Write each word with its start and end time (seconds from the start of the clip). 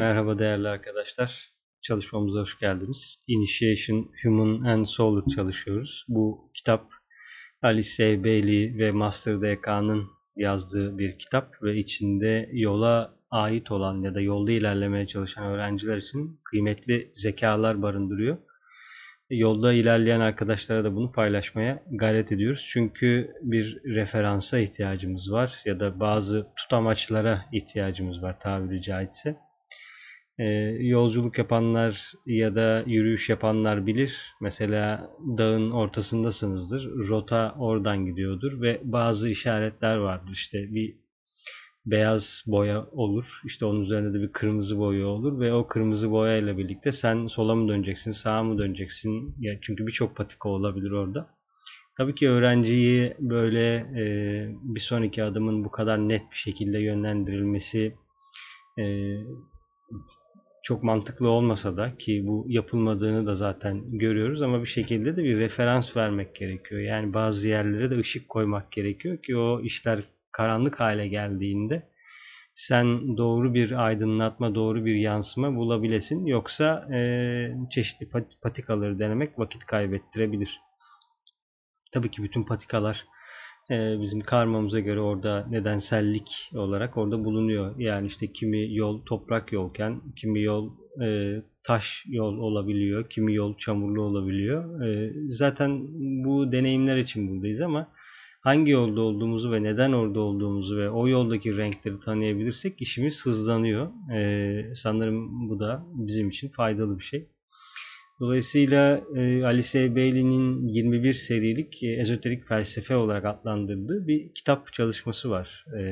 Merhaba 0.00 0.38
değerli 0.38 0.68
arkadaşlar. 0.68 1.52
Çalışmamıza 1.82 2.40
hoş 2.40 2.58
geldiniz. 2.58 3.24
Initiation 3.26 4.12
Human 4.22 4.64
and 4.64 4.84
Solar 4.84 5.24
çalışıyoruz. 5.34 6.04
Bu 6.08 6.50
kitap 6.54 6.90
Alice 7.62 8.24
Bailey 8.24 8.78
ve 8.78 8.92
Master 8.92 9.40
DK'nın 9.42 10.08
yazdığı 10.36 10.98
bir 10.98 11.18
kitap 11.18 11.62
ve 11.62 11.76
içinde 11.76 12.48
yola 12.52 13.14
ait 13.30 13.70
olan 13.70 14.02
ya 14.02 14.14
da 14.14 14.20
yolda 14.20 14.52
ilerlemeye 14.52 15.06
çalışan 15.06 15.44
öğrenciler 15.44 15.96
için 15.96 16.40
kıymetli 16.44 17.10
zekalar 17.14 17.82
barındırıyor. 17.82 18.38
Yolda 19.30 19.72
ilerleyen 19.72 20.20
arkadaşlara 20.20 20.84
da 20.84 20.94
bunu 20.94 21.12
paylaşmaya 21.12 21.82
gayret 21.90 22.32
ediyoruz. 22.32 22.66
Çünkü 22.72 23.32
bir 23.42 23.80
referansa 23.84 24.58
ihtiyacımız 24.58 25.32
var 25.32 25.62
ya 25.64 25.80
da 25.80 26.00
bazı 26.00 26.46
tutamaçlara 26.56 27.44
ihtiyacımız 27.52 28.22
var 28.22 28.40
tabiri 28.40 28.82
caizse. 28.82 29.49
Ee, 30.40 30.76
yolculuk 30.80 31.38
yapanlar 31.38 32.12
ya 32.26 32.54
da 32.54 32.84
yürüyüş 32.86 33.28
yapanlar 33.28 33.86
bilir. 33.86 34.34
Mesela 34.40 35.10
dağın 35.38 35.70
ortasındasınızdır. 35.70 37.08
Rota 37.08 37.54
oradan 37.58 38.06
gidiyordur 38.06 38.62
ve 38.62 38.80
bazı 38.84 39.28
işaretler 39.28 39.96
vardır. 39.96 40.32
İşte 40.32 40.74
bir 40.74 40.96
beyaz 41.86 42.44
boya 42.46 42.86
olur. 42.92 43.40
İşte 43.44 43.64
onun 43.64 43.84
üzerinde 43.84 44.18
de 44.18 44.22
bir 44.22 44.32
kırmızı 44.32 44.78
boya 44.78 45.06
olur 45.06 45.40
ve 45.40 45.52
o 45.52 45.66
kırmızı 45.66 46.10
boya 46.10 46.36
ile 46.36 46.58
birlikte 46.58 46.92
sen 46.92 47.26
sola 47.26 47.54
mı 47.54 47.68
döneceksin, 47.68 48.10
sağa 48.10 48.42
mı 48.42 48.58
döneceksin? 48.58 49.34
Ya 49.38 49.58
çünkü 49.60 49.86
birçok 49.86 50.16
patika 50.16 50.48
olabilir 50.48 50.90
orada. 50.90 51.30
Tabii 51.96 52.14
ki 52.14 52.28
öğrenciyi 52.28 53.16
böyle 53.18 53.74
e, 53.76 54.04
bir 54.62 54.80
sonraki 54.80 55.22
adımın 55.22 55.64
bu 55.64 55.70
kadar 55.70 55.98
net 55.98 56.22
bir 56.30 56.36
şekilde 56.36 56.78
yönlendirilmesi 56.78 57.94
e, 58.78 58.84
çok 60.62 60.82
mantıklı 60.82 61.28
olmasa 61.28 61.76
da 61.76 61.96
ki 61.98 62.22
bu 62.26 62.46
yapılmadığını 62.48 63.26
da 63.26 63.34
zaten 63.34 63.98
görüyoruz 63.98 64.42
ama 64.42 64.62
bir 64.62 64.68
şekilde 64.68 65.16
de 65.16 65.24
bir 65.24 65.38
referans 65.38 65.96
vermek 65.96 66.34
gerekiyor. 66.34 66.80
Yani 66.80 67.14
bazı 67.14 67.48
yerlere 67.48 67.90
de 67.90 67.98
ışık 67.98 68.28
koymak 68.28 68.72
gerekiyor 68.72 69.22
ki 69.22 69.36
o 69.36 69.60
işler 69.60 70.02
karanlık 70.32 70.80
hale 70.80 71.08
geldiğinde 71.08 71.90
sen 72.54 73.16
doğru 73.16 73.54
bir 73.54 73.86
aydınlatma, 73.86 74.54
doğru 74.54 74.84
bir 74.84 74.94
yansıma 74.94 75.56
bulabilesin. 75.56 76.26
Yoksa 76.26 76.94
e, 76.94 76.98
çeşitli 77.70 78.08
patikaları 78.42 78.98
denemek 78.98 79.38
vakit 79.38 79.66
kaybettirebilir. 79.66 80.60
Tabii 81.92 82.10
ki 82.10 82.22
bütün 82.22 82.44
patikalar 82.44 83.06
e, 83.70 84.00
bizim 84.00 84.20
karmamıza 84.20 84.80
göre 84.80 85.00
orada 85.00 85.46
nedensellik 85.50 86.50
olarak 86.54 86.96
orada 86.96 87.24
bulunuyor. 87.24 87.74
Yani 87.78 88.06
işte 88.06 88.26
kimi 88.32 88.74
yol 88.74 89.00
toprak 89.06 89.52
yolken, 89.52 90.00
kimi 90.16 90.42
yol 90.42 90.70
e, 91.02 91.36
taş 91.62 92.04
yol 92.08 92.38
olabiliyor, 92.38 93.10
kimi 93.10 93.34
yol 93.34 93.56
çamurlu 93.56 94.02
olabiliyor. 94.02 94.82
E, 94.82 95.12
zaten 95.28 95.80
bu 96.24 96.52
deneyimler 96.52 96.96
için 96.96 97.30
buradayız 97.30 97.60
ama 97.60 97.88
hangi 98.40 98.70
yolda 98.70 99.00
olduğumuzu 99.00 99.52
ve 99.52 99.62
neden 99.62 99.92
orada 99.92 100.20
olduğumuzu 100.20 100.76
ve 100.76 100.90
o 100.90 101.08
yoldaki 101.08 101.56
renkleri 101.56 102.00
tanıyabilirsek 102.00 102.82
işimiz 102.82 103.26
hızlanıyor. 103.26 103.88
Ee, 104.14 104.72
sanırım 104.74 105.48
bu 105.48 105.60
da 105.60 105.86
bizim 105.94 106.28
için 106.28 106.48
faydalı 106.48 106.98
bir 106.98 107.04
şey. 107.04 107.28
Dolayısıyla 108.20 109.00
e, 109.16 109.44
Alice 109.44 109.96
Bailey'nin 109.96 110.68
21 110.68 111.12
serilik 111.12 111.82
e, 111.82 111.86
ezoterik 111.86 112.48
felsefe 112.48 112.96
olarak 112.96 113.24
adlandırdığı 113.24 114.06
bir 114.06 114.34
kitap 114.34 114.72
çalışması 114.72 115.30
var. 115.30 115.64
E, 115.78 115.82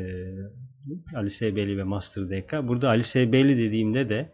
Alice 1.16 1.56
Bailey 1.56 1.78
ve 1.78 1.82
Master 1.82 2.30
DK. 2.30 2.68
Burada 2.68 2.88
Alice 2.88 3.32
Bailey 3.32 3.58
dediğimde 3.58 4.08
de 4.08 4.32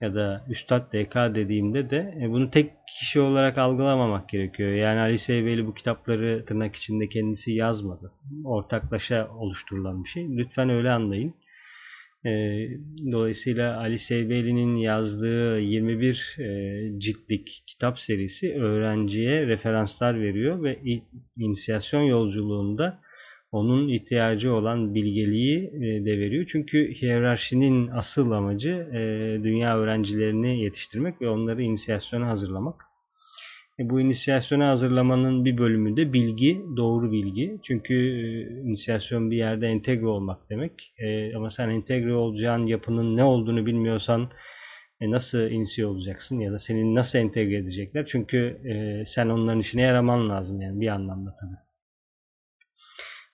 ya 0.00 0.14
da 0.14 0.44
Üstad 0.48 0.92
DK 0.92 1.14
dediğimde 1.34 1.90
de 1.90 2.18
e, 2.22 2.30
bunu 2.30 2.50
tek 2.50 2.72
kişi 2.98 3.20
olarak 3.20 3.58
algılamamak 3.58 4.28
gerekiyor. 4.28 4.70
Yani 4.70 5.00
Ali 5.00 5.18
Seyveli 5.18 5.66
bu 5.66 5.74
kitapları 5.74 6.44
tırnak 6.44 6.76
içinde 6.76 7.08
kendisi 7.08 7.52
yazmadı. 7.52 8.12
Ortaklaşa 8.44 9.28
oluşturulan 9.38 10.04
bir 10.04 10.08
şey. 10.08 10.36
Lütfen 10.36 10.70
öyle 10.70 10.90
anlayın. 10.90 11.34
E, 12.24 12.30
dolayısıyla 13.12 13.78
Ali 13.80 13.98
Seyveli'nin 13.98 14.76
yazdığı 14.76 15.60
21 15.60 16.36
e, 16.38 17.00
ciltlik 17.00 17.62
kitap 17.66 18.00
serisi 18.00 18.54
öğrenciye 18.54 19.46
referanslar 19.46 20.20
veriyor 20.20 20.62
ve 20.62 20.78
inisiyasyon 21.36 22.02
yolculuğunda 22.02 23.00
onun 23.52 23.88
ihtiyacı 23.88 24.54
olan 24.54 24.94
bilgeliği 24.94 25.58
e, 25.58 26.04
de 26.04 26.18
veriyor. 26.18 26.46
Çünkü 26.48 26.94
hiyerarşinin 26.94 27.88
asıl 27.88 28.30
amacı 28.30 28.70
e, 28.70 29.00
dünya 29.44 29.78
öğrencilerini 29.78 30.62
yetiştirmek 30.62 31.20
ve 31.20 31.28
onları 31.28 31.62
inisiyasyona 31.62 32.28
hazırlamak. 32.28 32.95
E, 33.78 33.90
bu 33.90 34.00
inisiyasyona 34.00 34.68
hazırlamanın 34.68 35.44
bir 35.44 35.58
bölümü 35.58 35.96
de 35.96 36.12
bilgi, 36.12 36.62
doğru 36.76 37.12
bilgi. 37.12 37.58
Çünkü 37.62 37.94
inisiyasyon 38.64 39.30
bir 39.30 39.36
yerde 39.36 39.66
entegre 39.66 40.06
olmak 40.06 40.50
demek. 40.50 40.94
Ama 41.36 41.50
sen 41.50 41.68
entegre 41.68 42.14
olacağın 42.14 42.66
yapının 42.66 43.16
ne 43.16 43.24
olduğunu 43.24 43.66
bilmiyorsan 43.66 44.30
nasıl 45.00 45.38
inisiye 45.50 45.86
olacaksın 45.86 46.40
ya 46.40 46.52
da 46.52 46.58
seni 46.58 46.94
nasıl 46.94 47.18
entegre 47.18 47.56
edecekler? 47.56 48.06
Çünkü 48.06 48.60
sen 49.06 49.28
onların 49.28 49.60
işine 49.60 49.82
yaraman 49.82 50.28
lazım 50.28 50.60
yani 50.60 50.80
bir 50.80 50.88
anlamda 50.88 51.36
tabii 51.40 51.65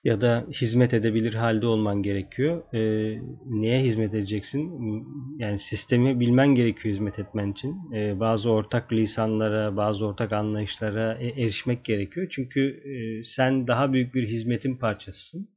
ya 0.03 0.21
da 0.21 0.45
hizmet 0.61 0.93
edebilir 0.93 1.33
halde 1.33 1.67
olman 1.67 2.03
gerekiyor. 2.03 2.73
E, 2.73 2.79
neye 3.45 3.81
hizmet 3.81 4.13
edeceksin? 4.13 4.71
Yani 5.37 5.59
sistemi 5.59 6.19
bilmen 6.19 6.55
gerekiyor 6.55 6.95
hizmet 6.95 7.19
etmen 7.19 7.51
için. 7.51 7.93
E, 7.93 8.19
bazı 8.19 8.49
ortak 8.49 8.93
lisanlara, 8.93 9.77
bazı 9.77 10.05
ortak 10.05 10.33
anlayışlara 10.33 11.17
e, 11.19 11.27
erişmek 11.27 11.85
gerekiyor. 11.85 12.27
Çünkü 12.29 12.83
e, 12.85 13.23
sen 13.23 13.67
daha 13.67 13.93
büyük 13.93 14.15
bir 14.15 14.27
hizmetin 14.27 14.75
parçasısın. 14.75 15.49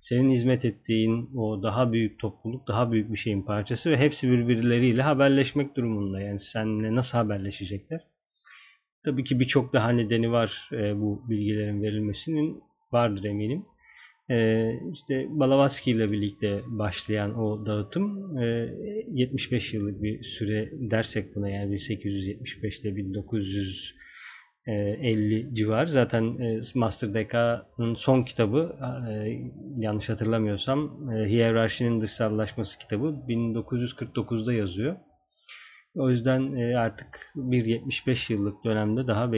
Senin 0.00 0.30
hizmet 0.30 0.64
ettiğin 0.64 1.30
o 1.36 1.62
daha 1.62 1.92
büyük 1.92 2.18
topluluk, 2.18 2.68
daha 2.68 2.92
büyük 2.92 3.12
bir 3.12 3.18
şeyin 3.18 3.42
parçası 3.42 3.90
ve 3.90 3.96
hepsi 3.96 4.30
birbirleriyle 4.30 5.02
haberleşmek 5.02 5.76
durumunda. 5.76 6.20
Yani 6.20 6.40
seninle 6.40 6.94
nasıl 6.94 7.18
haberleşecekler? 7.18 8.00
Tabii 9.04 9.24
ki 9.24 9.40
birçok 9.40 9.72
daha 9.72 9.90
nedeni 9.90 10.32
var 10.32 10.70
e, 10.72 11.00
bu 11.00 11.30
bilgilerin 11.30 11.82
verilmesinin 11.82 12.62
vardır 12.92 13.24
eminim. 13.24 13.64
Ee, 14.30 14.72
işte 14.92 15.26
Balavaski 15.30 15.90
ile 15.90 16.12
birlikte 16.12 16.60
başlayan 16.66 17.38
o 17.38 17.66
dağıtım 17.66 18.36
75 19.08 19.74
e, 19.74 19.76
yıllık 19.76 20.02
bir 20.02 20.22
süre 20.22 20.70
dersek 20.72 21.36
buna 21.36 21.48
yani 21.48 21.72
1875 21.72 22.80
ile 22.80 22.96
1950 22.96 25.54
civar. 25.54 25.86
Zaten 25.86 26.38
e, 26.38 26.60
Master 26.74 27.14
Deka'nın 27.14 27.94
son 27.94 28.22
kitabı 28.22 28.76
e, 29.10 29.12
yanlış 29.76 30.08
hatırlamıyorsam 30.08 31.10
Hiyerarşinin 31.26 32.00
Dışsallaşması 32.00 32.78
kitabı 32.78 33.16
1949'da 33.28 34.52
yazıyor. 34.52 34.96
O 35.94 36.10
yüzden 36.10 36.72
artık 36.74 37.32
bir 37.34 37.64
75 37.64 38.30
yıllık 38.30 38.64
dönemde 38.64 39.06
daha 39.06 39.32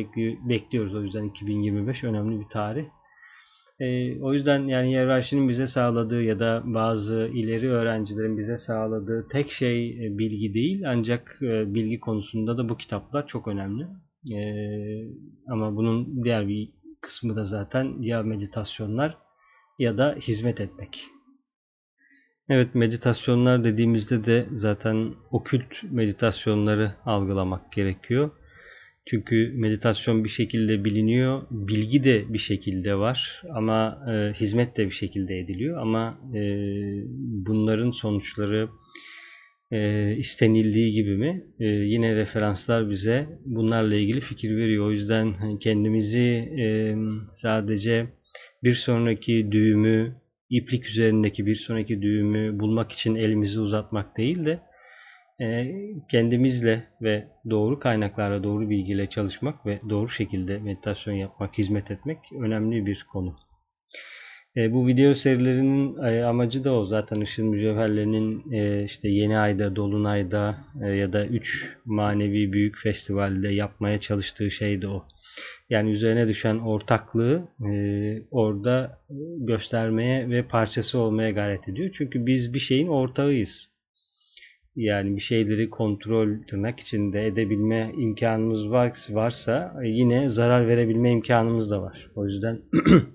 bekliyoruz. 0.48 0.94
O 0.94 1.02
yüzden 1.02 1.24
2025 1.24 2.04
önemli 2.04 2.40
bir 2.40 2.48
tarih. 2.48 2.84
E, 3.80 4.20
o 4.20 4.32
yüzden 4.32 4.68
yani 4.68 4.88
hiyerarşinin 4.88 5.48
bize 5.48 5.66
sağladığı 5.66 6.22
ya 6.22 6.38
da 6.38 6.62
bazı 6.64 7.30
ileri 7.34 7.70
öğrencilerin 7.70 8.38
bize 8.38 8.58
sağladığı 8.58 9.28
tek 9.32 9.50
şey 9.50 10.06
e, 10.06 10.18
bilgi 10.18 10.54
değil 10.54 10.82
ancak 10.86 11.38
e, 11.42 11.74
bilgi 11.74 12.00
konusunda 12.00 12.58
da 12.58 12.68
bu 12.68 12.76
kitaplar 12.76 13.26
çok 13.26 13.48
önemli. 13.48 13.86
E, 14.34 14.38
ama 15.48 15.76
bunun 15.76 16.24
diğer 16.24 16.48
bir 16.48 16.72
kısmı 17.00 17.36
da 17.36 17.44
zaten 17.44 18.02
ya 18.02 18.22
meditasyonlar 18.22 19.18
ya 19.78 19.98
da 19.98 20.16
hizmet 20.20 20.60
etmek. 20.60 21.04
Evet 22.48 22.74
meditasyonlar 22.74 23.64
dediğimizde 23.64 24.24
de 24.24 24.46
zaten 24.52 25.14
okült 25.30 25.82
meditasyonları 25.90 26.92
algılamak 27.04 27.72
gerekiyor. 27.72 28.30
Çünkü 29.06 29.52
meditasyon 29.54 30.24
bir 30.24 30.28
şekilde 30.28 30.84
biliniyor, 30.84 31.42
bilgi 31.50 32.04
de 32.04 32.32
bir 32.32 32.38
şekilde 32.38 32.94
var 32.94 33.42
ama 33.54 34.04
e, 34.10 34.32
hizmet 34.32 34.76
de 34.76 34.86
bir 34.86 34.94
şekilde 34.94 35.38
ediliyor 35.38 35.78
ama 35.78 36.20
e, 36.34 36.40
bunların 37.46 37.90
sonuçları 37.90 38.68
e, 39.72 40.10
istenildiği 40.16 40.92
gibi 40.92 41.16
mi? 41.16 41.44
E, 41.60 41.64
yine 41.64 42.16
referanslar 42.16 42.90
bize 42.90 43.26
bunlarla 43.44 43.96
ilgili 43.96 44.20
fikir 44.20 44.56
veriyor. 44.56 44.86
O 44.86 44.90
yüzden 44.90 45.58
kendimizi 45.58 46.52
e, 46.58 46.94
sadece 47.32 48.06
bir 48.62 48.74
sonraki 48.74 49.52
düğümü, 49.52 50.16
iplik 50.50 50.86
üzerindeki 50.86 51.46
bir 51.46 51.54
sonraki 51.54 52.02
düğümü 52.02 52.58
bulmak 52.60 52.92
için 52.92 53.14
elimizi 53.14 53.60
uzatmak 53.60 54.16
değil 54.16 54.44
de 54.44 54.60
kendimizle 56.08 56.82
ve 57.02 57.28
doğru 57.50 57.78
kaynaklarla 57.78 58.44
doğru 58.44 58.70
bilgiyle 58.70 59.08
çalışmak 59.08 59.66
ve 59.66 59.80
doğru 59.88 60.08
şekilde 60.08 60.58
meditasyon 60.58 61.14
yapmak, 61.14 61.58
hizmet 61.58 61.90
etmek 61.90 62.18
önemli 62.40 62.86
bir 62.86 63.06
konu. 63.12 63.36
E, 64.56 64.72
bu 64.72 64.86
video 64.86 65.14
serilerinin 65.14 66.02
e, 66.02 66.24
amacı 66.24 66.64
da 66.64 66.74
o 66.74 66.86
zaten 66.86 67.20
ışın 67.20 67.46
mücevherlerinin 67.46 68.52
e, 68.52 68.84
işte 68.84 69.08
yeni 69.08 69.38
ayda, 69.38 69.76
dolunayda 69.76 70.58
e, 70.82 70.86
ya 70.90 71.12
da 71.12 71.26
3 71.26 71.76
manevi 71.84 72.52
büyük 72.52 72.78
festivalde 72.78 73.48
yapmaya 73.48 74.00
çalıştığı 74.00 74.50
şey 74.50 74.82
de 74.82 74.88
o. 74.88 75.04
Yani 75.70 75.90
üzerine 75.90 76.28
düşen 76.28 76.58
ortaklığı 76.58 77.48
orada 78.30 79.00
göstermeye 79.38 80.30
ve 80.30 80.48
parçası 80.48 80.98
olmaya 80.98 81.30
gayret 81.30 81.68
ediyor. 81.68 81.90
Çünkü 81.94 82.26
biz 82.26 82.54
bir 82.54 82.58
şeyin 82.58 82.88
ortağıyız. 82.88 83.73
Yani 84.76 85.16
bir 85.16 85.20
şeyleri 85.20 85.70
kontrol 85.70 86.28
tırnak 86.48 86.80
içinde 86.80 87.26
edebilme 87.26 87.92
imkanımız 87.96 88.70
varsa 89.14 89.80
yine 89.84 90.30
zarar 90.30 90.68
verebilme 90.68 91.12
imkanımız 91.12 91.70
da 91.70 91.82
var. 91.82 92.10
O 92.14 92.26
yüzden 92.26 92.62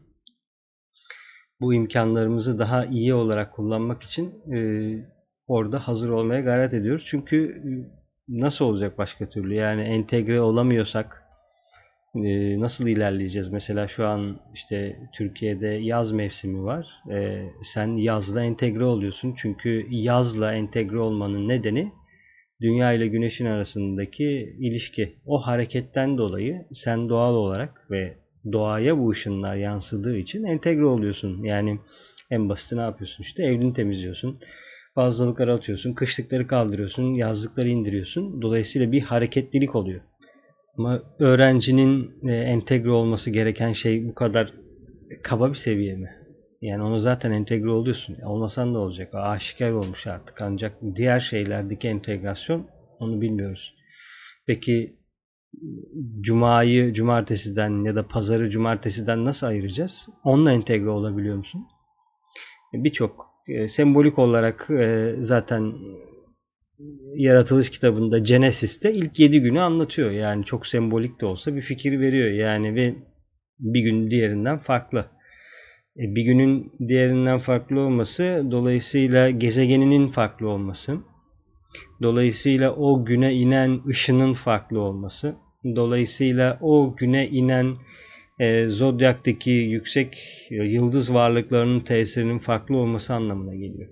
bu 1.62 1.74
imkanlarımızı 1.74 2.60
daha 2.60 2.86
iyi 2.86 3.14
olarak 3.14 3.54
kullanmak 3.54 4.04
için 4.04 4.54
e, 4.54 4.60
orada 5.48 5.88
hazır 5.88 6.10
olmaya 6.10 6.42
gayret 6.42 6.74
ediyoruz. 6.74 7.06
Çünkü 7.08 7.48
e, 7.48 7.70
nasıl 8.30 8.66
olacak 8.66 8.98
başka 8.98 9.30
türlü? 9.30 9.54
Yani 9.54 9.82
entegre 9.82 10.42
olamıyorsak 10.42 11.29
e, 12.16 12.60
nasıl 12.60 12.88
ilerleyeceğiz? 12.88 13.50
Mesela 13.52 13.88
şu 13.88 14.08
an 14.08 14.40
işte 14.54 15.00
Türkiye'de 15.18 15.68
yaz 15.68 16.12
mevsimi 16.12 16.64
var. 16.64 16.88
E, 17.12 17.46
sen 17.64 17.98
yazla 17.98 18.44
entegre 18.44 18.84
oluyorsun. 18.84 19.36
Çünkü 19.38 19.86
yazla 19.90 20.54
entegre 20.54 21.00
olmanın 21.00 21.48
nedeni 21.48 21.92
Dünya 22.62 22.94
ile 22.94 23.08
Güneş'in 23.08 23.46
arasındaki 23.46 24.56
ilişki. 24.60 25.16
O 25.26 25.40
hareketten 25.40 26.18
dolayı 26.18 26.66
sen 26.72 27.10
doğal 27.10 27.34
olarak 27.34 27.92
ve 27.92 28.18
doğaya 28.52 28.98
bu 28.98 29.10
ışınlar 29.10 29.56
yansıdığı 29.56 30.18
için 30.18 30.44
entegre 30.44 30.86
oluyorsun. 30.86 31.44
Yani 31.44 31.80
en 32.32 32.50
basit 32.50 32.74
ne 32.74 32.82
yapıyorsun 32.82 33.24
işte 33.24 33.44
evini 33.44 33.74
temizliyorsun. 33.74 34.40
Fazlalıkları 34.96 35.54
atıyorsun, 35.54 35.94
kışlıkları 35.94 36.48
kaldırıyorsun, 36.48 37.14
yazlıkları 37.14 37.70
indiriyorsun. 37.70 38.42
Dolayısıyla 38.42 38.92
bir 38.92 39.02
hareketlilik 39.02 39.76
oluyor. 39.76 40.02
Ama 40.78 41.02
öğrencinin 41.20 42.12
e, 42.24 42.34
entegre 42.36 42.90
olması 42.90 43.30
gereken 43.30 43.74
şey 43.74 44.08
bu 44.08 44.16
kadar 44.16 44.54
kaba 45.24 45.50
bir 45.50 45.56
seviye 45.56 45.96
mi? 45.96 46.10
Yani 46.62 46.84
onu 46.84 47.00
zaten 47.00 47.32
entegre 47.32 47.70
oluyorsun. 47.70 48.18
Olmasan 48.24 48.74
da 48.74 48.80
olacak. 48.80 49.10
Aşikar 49.14 49.72
olmuş 49.72 50.08
artık. 50.08 50.42
Ancak 50.42 50.78
diğer 50.96 51.20
şeylerdeki 51.20 51.88
entegrasyon 51.88 52.68
onu 53.00 53.22
bilmiyoruz. 53.22 53.76
Peki 54.46 55.00
cumayı 56.22 56.94
cumartesiden 56.94 57.84
ya 57.84 57.96
da 57.96 58.08
pazarı 58.08 58.50
cumartesiden 58.50 59.26
nasıl 59.26 59.48
ayıracağız? 59.48 60.08
Onunla 60.24 60.52
entegre 60.52 60.90
olabiliyor 60.90 61.38
musun? 61.38 61.68
Birçok 62.74 63.26
e, 63.48 63.68
sembolik 63.68 64.20
olarak 64.20 64.68
e, 64.70 65.16
zaten 65.20 65.74
yaratılış 67.16 67.70
kitabında 67.70 68.20
Genesis'te 68.20 68.94
ilk 68.94 69.20
7 69.20 69.42
günü 69.42 69.62
anlatıyor. 69.62 70.12
Yani 70.12 70.46
çok 70.46 70.68
sembolik 70.68 71.22
de 71.22 71.26
olsa 71.26 71.56
bir 71.56 71.62
fikir 71.62 72.00
veriyor. 72.00 72.30
Yani 72.30 72.76
ve 72.76 72.96
bir 73.60 73.82
gün 73.82 74.12
diğerinden 74.12 74.58
farklı. 74.58 75.00
E, 75.98 76.16
bir 76.16 76.22
günün 76.22 76.74
diğerinden 76.88 77.40
farklı 77.40 77.80
olması 77.80 78.48
dolayısıyla 78.52 79.30
gezegeninin 79.30 80.08
farklı 80.08 80.48
olması. 80.50 80.98
Dolayısıyla 82.02 82.76
o 82.76 83.06
güne 83.06 83.34
inen 83.34 83.82
ışının 83.88 84.34
farklı 84.34 84.80
olması. 84.80 85.36
Dolayısıyla 85.76 86.58
o 86.62 86.96
güne 86.96 87.28
inen 87.28 87.76
e, 88.40 88.66
zodyaktaki 88.70 89.52
yüksek 89.52 90.18
yıldız 90.50 91.14
varlıklarının 91.14 91.80
tesirinin 91.80 92.40
farklı 92.40 92.78
olması 92.78 93.14
anlamına 93.14 93.56
geliyor. 93.56 93.90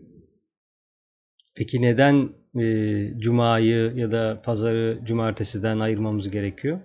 Peki 1.56 1.82
neden 1.82 2.30
e, 2.60 3.20
cumayı 3.20 3.94
ya 3.96 4.12
da 4.12 4.42
pazarı 4.44 5.00
cumartesiden 5.04 5.80
ayırmamız 5.80 6.30
gerekiyor? 6.30 6.80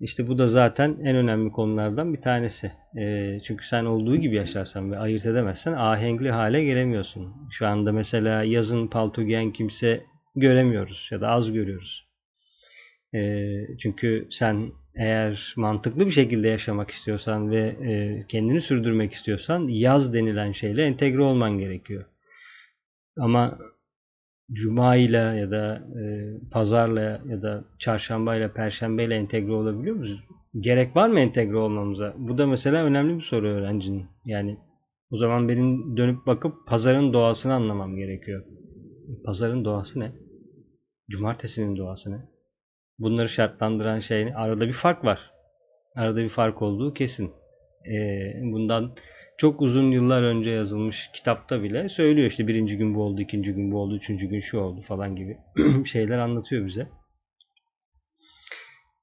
İşte 0.00 0.28
bu 0.28 0.38
da 0.38 0.48
zaten 0.48 0.96
en 1.04 1.16
önemli 1.16 1.52
konulardan 1.52 2.14
bir 2.14 2.20
tanesi. 2.20 2.72
E, 2.98 3.38
çünkü 3.44 3.66
sen 3.66 3.84
olduğu 3.84 4.16
gibi 4.16 4.36
yaşarsan 4.36 4.92
ve 4.92 4.98
ayırt 4.98 5.26
edemezsen 5.26 5.72
ahenkli 5.72 6.30
hale 6.30 6.64
gelemiyorsun. 6.64 7.32
Şu 7.50 7.66
anda 7.66 7.92
mesela 7.92 8.44
yazın 8.44 8.86
palto 8.86 9.22
giyen 9.22 9.52
kimse 9.52 10.04
göremiyoruz 10.36 11.08
ya 11.10 11.20
da 11.20 11.28
az 11.28 11.52
görüyoruz. 11.52 12.08
E, 13.14 13.50
çünkü 13.78 14.28
sen 14.30 14.72
eğer 14.94 15.54
mantıklı 15.56 16.06
bir 16.06 16.10
şekilde 16.10 16.48
yaşamak 16.48 16.90
istiyorsan 16.90 17.50
ve 17.50 17.60
e, 17.60 18.24
kendini 18.28 18.60
sürdürmek 18.60 19.12
istiyorsan 19.12 19.68
yaz 19.68 20.14
denilen 20.14 20.52
şeyle 20.52 20.84
entegre 20.84 21.22
olman 21.22 21.58
gerekiyor. 21.58 22.04
Ama 23.18 23.58
cuma 24.52 24.96
ile 24.96 25.16
ya 25.16 25.50
da 25.50 25.82
e, 26.00 26.02
pazarla 26.50 27.20
ya 27.28 27.42
da 27.42 27.64
çarşamba 27.78 28.36
ile 28.36 28.52
perşembe 28.52 29.04
ile 29.04 29.14
entegre 29.14 29.52
olabiliyor 29.52 29.96
muyuz? 29.96 30.20
Gerek 30.60 30.96
var 30.96 31.08
mı 31.08 31.20
entegre 31.20 31.56
olmamıza? 31.56 32.14
Bu 32.18 32.38
da 32.38 32.46
mesela 32.46 32.84
önemli 32.84 33.16
bir 33.16 33.22
soru 33.22 33.48
öğrencinin. 33.48 34.06
Yani 34.24 34.58
o 35.10 35.18
zaman 35.18 35.48
benim 35.48 35.96
dönüp 35.96 36.26
bakıp 36.26 36.66
pazarın 36.66 37.12
doğasını 37.12 37.54
anlamam 37.54 37.96
gerekiyor. 37.96 38.44
Pazarın 39.24 39.64
doğası 39.64 40.00
ne? 40.00 40.12
Cumartesinin 41.10 41.76
doğası 41.76 42.12
ne? 42.12 42.18
Bunları 42.98 43.28
şartlandıran 43.28 43.98
şey 43.98 44.32
arada 44.34 44.68
bir 44.68 44.72
fark 44.72 45.04
var. 45.04 45.30
Arada 45.96 46.16
bir 46.16 46.28
fark 46.28 46.62
olduğu 46.62 46.94
kesin. 46.94 47.32
Ee, 47.86 48.32
bundan 48.42 48.94
çok 49.38 49.62
uzun 49.62 49.90
yıllar 49.90 50.22
önce 50.22 50.50
yazılmış 50.50 51.10
kitapta 51.14 51.62
bile 51.62 51.88
söylüyor 51.88 52.30
işte 52.30 52.46
birinci 52.48 52.76
gün 52.76 52.94
bu 52.94 53.02
oldu, 53.02 53.20
ikinci 53.20 53.52
gün 53.52 53.72
bu 53.72 53.78
oldu, 53.78 53.96
üçüncü 53.96 54.26
gün 54.26 54.40
şu 54.40 54.58
oldu 54.58 54.82
falan 54.82 55.16
gibi 55.16 55.38
şeyler 55.86 56.18
anlatıyor 56.18 56.66
bize. 56.66 56.88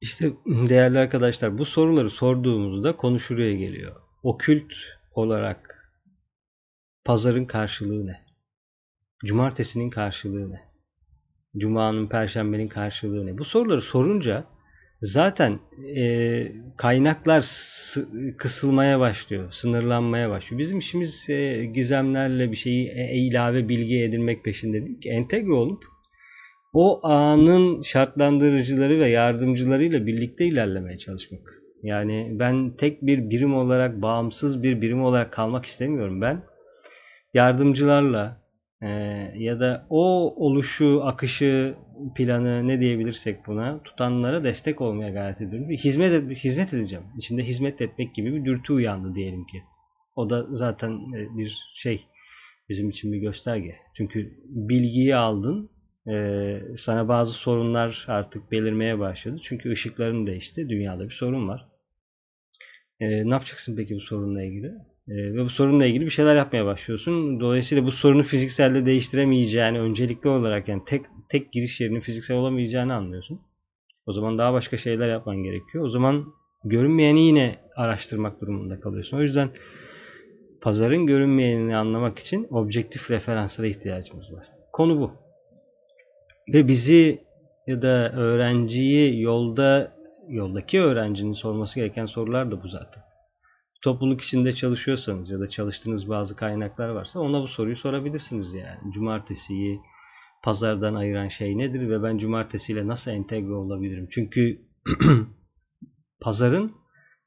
İşte 0.02 0.32
değerli 0.46 1.00
arkadaşlar 1.00 1.58
bu 1.58 1.66
soruları 1.66 2.10
sorduğumuzda 2.10 2.96
konu 2.98 3.20
şuraya 3.20 3.54
geliyor. 3.54 3.96
Okült 4.24 4.74
olarak 5.12 5.92
pazarın 7.06 7.46
karşılığı 7.46 8.08
ne? 8.08 8.26
Cumartesinin 9.26 9.90
karşılığı 9.90 10.52
ne? 10.52 10.62
Cuma'nın, 11.58 12.08
perşembenin 12.08 12.68
karşılığı 12.68 13.26
ne? 13.26 13.38
Bu 13.38 13.46
soruları 13.46 13.82
sorunca 13.82 14.46
zaten 15.02 15.60
e, 15.98 16.52
kaynaklar 16.78 17.42
kısılmaya 18.38 19.00
başlıyor, 19.00 19.52
sınırlanmaya 19.52 20.30
başlıyor. 20.30 20.60
Bizim 20.60 20.80
işimiz 20.80 21.30
e, 21.30 21.66
gizemlerle 21.66 22.52
bir 22.52 22.56
şeyi 22.56 22.88
e, 22.90 23.16
ilave 23.16 23.70
bilgi 23.70 24.04
edinmek 24.04 24.44
peşinde 24.44 24.86
değil 24.86 25.00
ki. 25.00 25.10
Entegre 25.10 25.54
olup 25.54 25.84
o 26.74 27.08
anın 27.08 27.82
şartlandırıcıları 27.82 29.00
ve 29.00 29.10
yardımcılarıyla 29.10 30.06
birlikte 30.06 30.46
ilerlemeye 30.46 30.98
çalışmak. 30.98 31.62
Yani 31.84 32.28
ben 32.32 32.76
tek 32.78 33.02
bir 33.02 33.30
birim 33.30 33.56
olarak, 33.56 34.02
bağımsız 34.02 34.64
bir 34.64 34.82
birim 34.82 35.04
olarak 35.04 35.34
kalmak 35.34 35.66
istemiyorum. 35.66 36.22
Ben 36.22 36.44
yardımcılarla, 37.34 38.41
e, 38.82 38.88
ya 39.36 39.60
da 39.60 39.88
o 39.90 40.34
oluşu, 40.46 41.02
akışı, 41.04 41.76
planı 42.16 42.68
ne 42.68 42.80
diyebilirsek 42.80 43.48
buna 43.48 43.84
tutanlara 43.84 44.44
destek 44.44 44.82
olmaya 44.82 45.10
gayret 45.10 45.42
ediyorum. 45.42 45.70
Hizmet 45.70 46.32
hizmet 46.32 46.74
edeceğim. 46.74 47.06
İçimde 47.18 47.44
hizmet 47.44 47.82
etmek 47.82 48.16
gibi 48.16 48.36
bir 48.36 48.46
dürtü 48.46 48.74
uyandı 48.74 49.16
diyelim 49.16 49.46
ki. 49.46 49.64
O 50.16 50.30
da 50.30 50.46
zaten 50.50 50.92
e, 50.92 51.38
bir 51.38 51.58
şey 51.76 52.06
bizim 52.70 52.90
için 52.90 53.12
bir 53.14 53.18
gösterge. 53.18 53.76
Çünkü 53.98 54.38
bilgiyi 54.46 55.16
aldın, 55.16 55.70
e, 56.08 56.58
sana 56.78 57.08
bazı 57.08 57.32
sorunlar 57.34 58.06
artık 58.08 58.52
belirmeye 58.52 59.00
başladı. 59.00 59.40
Çünkü 59.44 59.72
ışıkların 59.72 60.28
değişti. 60.28 60.70
Dünyada 60.70 61.06
bir 61.06 61.14
sorun 61.14 61.48
var. 61.48 61.68
E, 63.00 63.30
ne 63.30 63.34
yapacaksın 63.34 63.76
peki 63.76 63.96
bu 63.96 64.02
sorunla 64.02 64.44
ilgili? 64.44 64.72
Ee, 65.12 65.34
ve 65.34 65.46
bu 65.46 65.50
sorunla 65.50 65.86
ilgili 65.86 66.06
bir 66.06 66.10
şeyler 66.10 66.36
yapmaya 66.36 66.66
başlıyorsun. 66.66 67.40
Dolayısıyla 67.40 67.86
bu 67.86 67.92
sorunu 67.92 68.24
fizikselde 68.24 68.86
değiştiremeyeceğini 68.86 69.80
öncelikli 69.80 70.28
olarak 70.28 70.68
yani 70.68 70.82
tek 70.86 71.06
tek 71.30 71.52
giriş 71.52 71.82
yerinin 71.82 72.00
fiziksel 72.00 72.38
olamayacağını 72.38 72.96
anlıyorsun. 72.96 73.42
O 74.06 74.14
zaman 74.14 74.38
daha 74.38 74.54
başka 74.54 74.78
şeyler 74.78 75.10
yapman 75.10 75.44
gerekiyor. 75.44 75.86
O 75.86 75.90
zaman 75.90 76.26
görünmeyeni 76.64 77.22
yine 77.22 77.56
araştırmak 77.76 78.42
durumunda 78.42 78.80
kalıyorsun. 78.80 79.18
O 79.18 79.22
yüzden 79.22 79.50
pazarın 80.62 81.08
görünmeyenini 81.08 81.76
anlamak 81.76 82.20
için 82.20 82.48
objektif 82.50 83.12
referanslara 83.12 83.68
ihtiyacımız 83.68 84.34
var. 84.34 84.48
Konu 84.74 85.00
bu. 85.00 85.12
Ve 86.54 86.68
bizi 86.68 87.24
ya 87.68 87.82
da 87.82 88.12
öğrenciyi 88.12 89.22
yolda 89.22 89.92
yoldaki 90.28 90.82
öğrencinin 90.82 91.34
sorması 91.34 91.76
gereken 91.76 92.06
sorular 92.06 92.52
da 92.52 92.64
bu 92.64 92.68
zaten 92.68 93.11
topluluk 93.82 94.22
içinde 94.22 94.54
çalışıyorsanız 94.54 95.30
ya 95.30 95.40
da 95.40 95.48
çalıştığınız 95.48 96.10
bazı 96.10 96.36
kaynaklar 96.36 96.90
varsa 96.90 97.20
ona 97.20 97.42
bu 97.42 97.48
soruyu 97.48 97.76
sorabilirsiniz 97.76 98.54
yani. 98.54 98.94
Cumartesiyi 98.94 99.80
pazardan 100.44 100.96
ayıran 100.96 101.28
şey 101.28 101.58
nedir 101.58 101.90
ve 101.90 102.04
ben 102.04 102.18
cumartesiyle 102.18 102.88
nasıl 102.88 103.12
entegre 103.12 103.54
olabilirim? 103.54 104.08
Çünkü 104.12 104.62
pazarın 106.22 106.72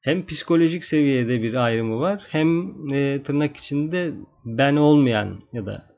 hem 0.00 0.26
psikolojik 0.26 0.84
seviyede 0.84 1.42
bir 1.42 1.54
ayrımı 1.54 2.00
var 2.00 2.26
hem 2.28 2.74
e, 2.92 3.22
tırnak 3.22 3.56
içinde 3.56 4.14
ben 4.44 4.76
olmayan 4.76 5.40
ya 5.52 5.66
da 5.66 5.94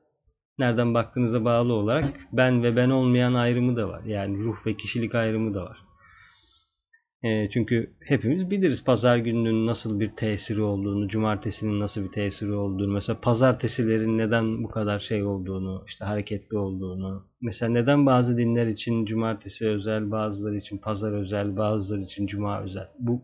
nereden 0.58 0.94
baktığınıza 0.94 1.44
bağlı 1.44 1.72
olarak 1.72 2.20
ben 2.32 2.62
ve 2.62 2.76
ben 2.76 2.90
olmayan 2.90 3.34
ayrımı 3.34 3.76
da 3.76 3.88
var. 3.88 4.04
Yani 4.04 4.38
ruh 4.38 4.66
ve 4.66 4.76
kişilik 4.76 5.14
ayrımı 5.14 5.54
da 5.54 5.62
var. 5.62 5.85
E, 7.22 7.50
çünkü 7.50 7.96
hepimiz 8.00 8.50
biliriz 8.50 8.84
pazar 8.84 9.16
gününün 9.16 9.66
nasıl 9.66 10.00
bir 10.00 10.16
tesiri 10.16 10.62
olduğunu, 10.62 11.08
cumartesinin 11.08 11.80
nasıl 11.80 12.04
bir 12.04 12.12
tesiri 12.12 12.52
olduğunu, 12.52 12.92
mesela 12.92 13.20
pazartesilerin 13.20 14.18
neden 14.18 14.64
bu 14.64 14.68
kadar 14.68 14.98
şey 14.98 15.24
olduğunu, 15.24 15.84
işte 15.86 16.04
hareketli 16.04 16.58
olduğunu, 16.58 17.28
mesela 17.40 17.72
neden 17.72 18.06
bazı 18.06 18.38
dinler 18.38 18.66
için 18.66 19.04
cumartesi 19.04 19.68
özel, 19.68 20.10
bazıları 20.10 20.56
için 20.56 20.78
pazar 20.78 21.12
özel, 21.12 21.56
bazıları 21.56 22.02
için 22.02 22.26
cuma 22.26 22.62
özel. 22.62 22.88
Bu 22.98 23.22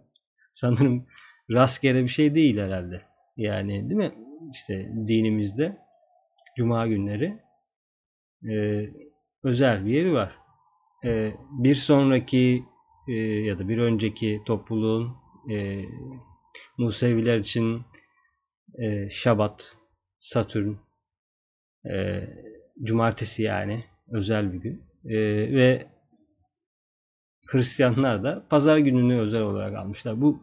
sanırım 0.53 1.07
rastgele 1.51 2.03
bir 2.03 2.09
şey 2.09 2.35
değil 2.35 2.59
herhalde. 2.59 3.03
Yani 3.37 3.73
değil 3.73 3.99
mi? 3.99 4.15
İşte 4.53 4.93
dinimizde 5.09 5.77
cuma 6.57 6.87
günleri 6.87 7.39
e, 8.51 8.87
özel 9.45 9.87
bir 9.87 9.91
yeri 9.91 10.13
var. 10.13 10.37
E, 11.05 11.33
bir 11.51 11.75
sonraki 11.75 12.65
e, 13.09 13.13
ya 13.19 13.59
da 13.59 13.69
bir 13.69 13.79
önceki 13.79 14.43
topluluğun 14.47 15.17
e, 15.51 15.85
Museviler 16.79 17.39
için 17.39 17.83
e, 18.79 19.11
Şabat, 19.11 19.77
Satürn, 20.19 20.75
e, 21.93 22.29
Cumartesi 22.83 23.43
yani 23.43 23.85
özel 24.13 24.53
bir 24.53 24.59
gün 24.59 24.85
e, 25.05 25.17
ve 25.57 25.87
Hristiyanlar 27.47 28.25
da 28.25 28.47
Pazar 28.51 28.79
gününü 28.79 29.21
özel 29.21 29.43
olarak 29.43 29.77
almışlar. 29.77 30.21
Bu 30.21 30.43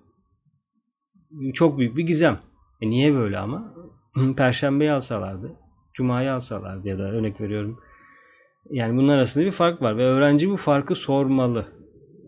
çok 1.53 1.77
büyük 1.77 1.97
bir 1.97 2.07
gizem. 2.07 2.39
E 2.81 2.89
niye 2.89 3.13
böyle 3.13 3.37
ama? 3.37 3.73
Perşembeyi 4.37 4.91
alsalardı, 4.91 5.55
Cuma'yı 5.93 6.33
alsalardı 6.33 6.87
ya 6.87 6.99
da 6.99 7.11
örnek 7.11 7.41
veriyorum. 7.41 7.79
Yani 8.69 8.97
bunun 8.97 9.07
arasında 9.07 9.45
bir 9.45 9.51
fark 9.51 9.81
var 9.81 9.97
ve 9.97 10.03
öğrenci 10.03 10.49
bu 10.49 10.57
farkı 10.57 10.95
sormalı 10.95 11.67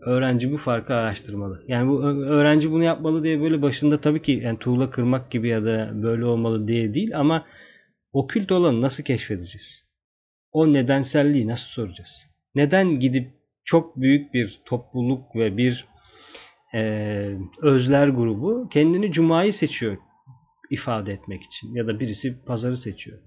öğrenci 0.06 0.52
bu 0.52 0.58
farkı 0.58 0.94
araştırmalı. 0.94 1.64
Yani 1.68 1.88
bu 1.88 2.02
öğrenci 2.04 2.70
bunu 2.70 2.84
yapmalı 2.84 3.24
diye 3.24 3.40
böyle 3.40 3.62
başında 3.62 4.00
tabii 4.00 4.22
ki 4.22 4.32
yani 4.32 4.58
tuğla 4.58 4.90
kırmak 4.90 5.30
gibi 5.30 5.48
ya 5.48 5.64
da 5.64 5.90
böyle 6.02 6.24
olmalı 6.24 6.68
diye 6.68 6.94
değil 6.94 7.18
ama 7.18 7.46
okült 8.12 8.52
olanı 8.52 8.80
nasıl 8.80 9.04
keşfedeceğiz? 9.04 9.86
O 10.52 10.72
nedenselliği 10.72 11.48
nasıl 11.48 11.68
soracağız? 11.68 12.26
Neden 12.54 13.00
gidip 13.00 13.30
çok 13.64 13.96
büyük 13.96 14.34
bir 14.34 14.62
topluluk 14.64 15.36
ve 15.36 15.56
bir 15.56 15.86
e, 16.74 16.80
özler 17.62 18.08
grubu 18.08 18.68
kendini 18.68 19.12
cumayı 19.12 19.52
seçiyor 19.52 19.96
ifade 20.70 21.12
etmek 21.12 21.42
için 21.42 21.74
ya 21.74 21.86
da 21.86 22.00
birisi 22.00 22.44
pazarı 22.44 22.76
seçiyor. 22.76 23.18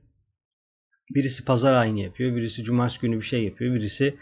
Birisi 1.15 1.45
pazar 1.45 1.73
aynı 1.73 1.99
yapıyor, 1.99 2.35
birisi 2.35 2.63
cumartesi 2.63 3.01
günü 3.01 3.17
bir 3.17 3.25
şey 3.25 3.43
yapıyor, 3.43 3.75
birisi 3.75 4.15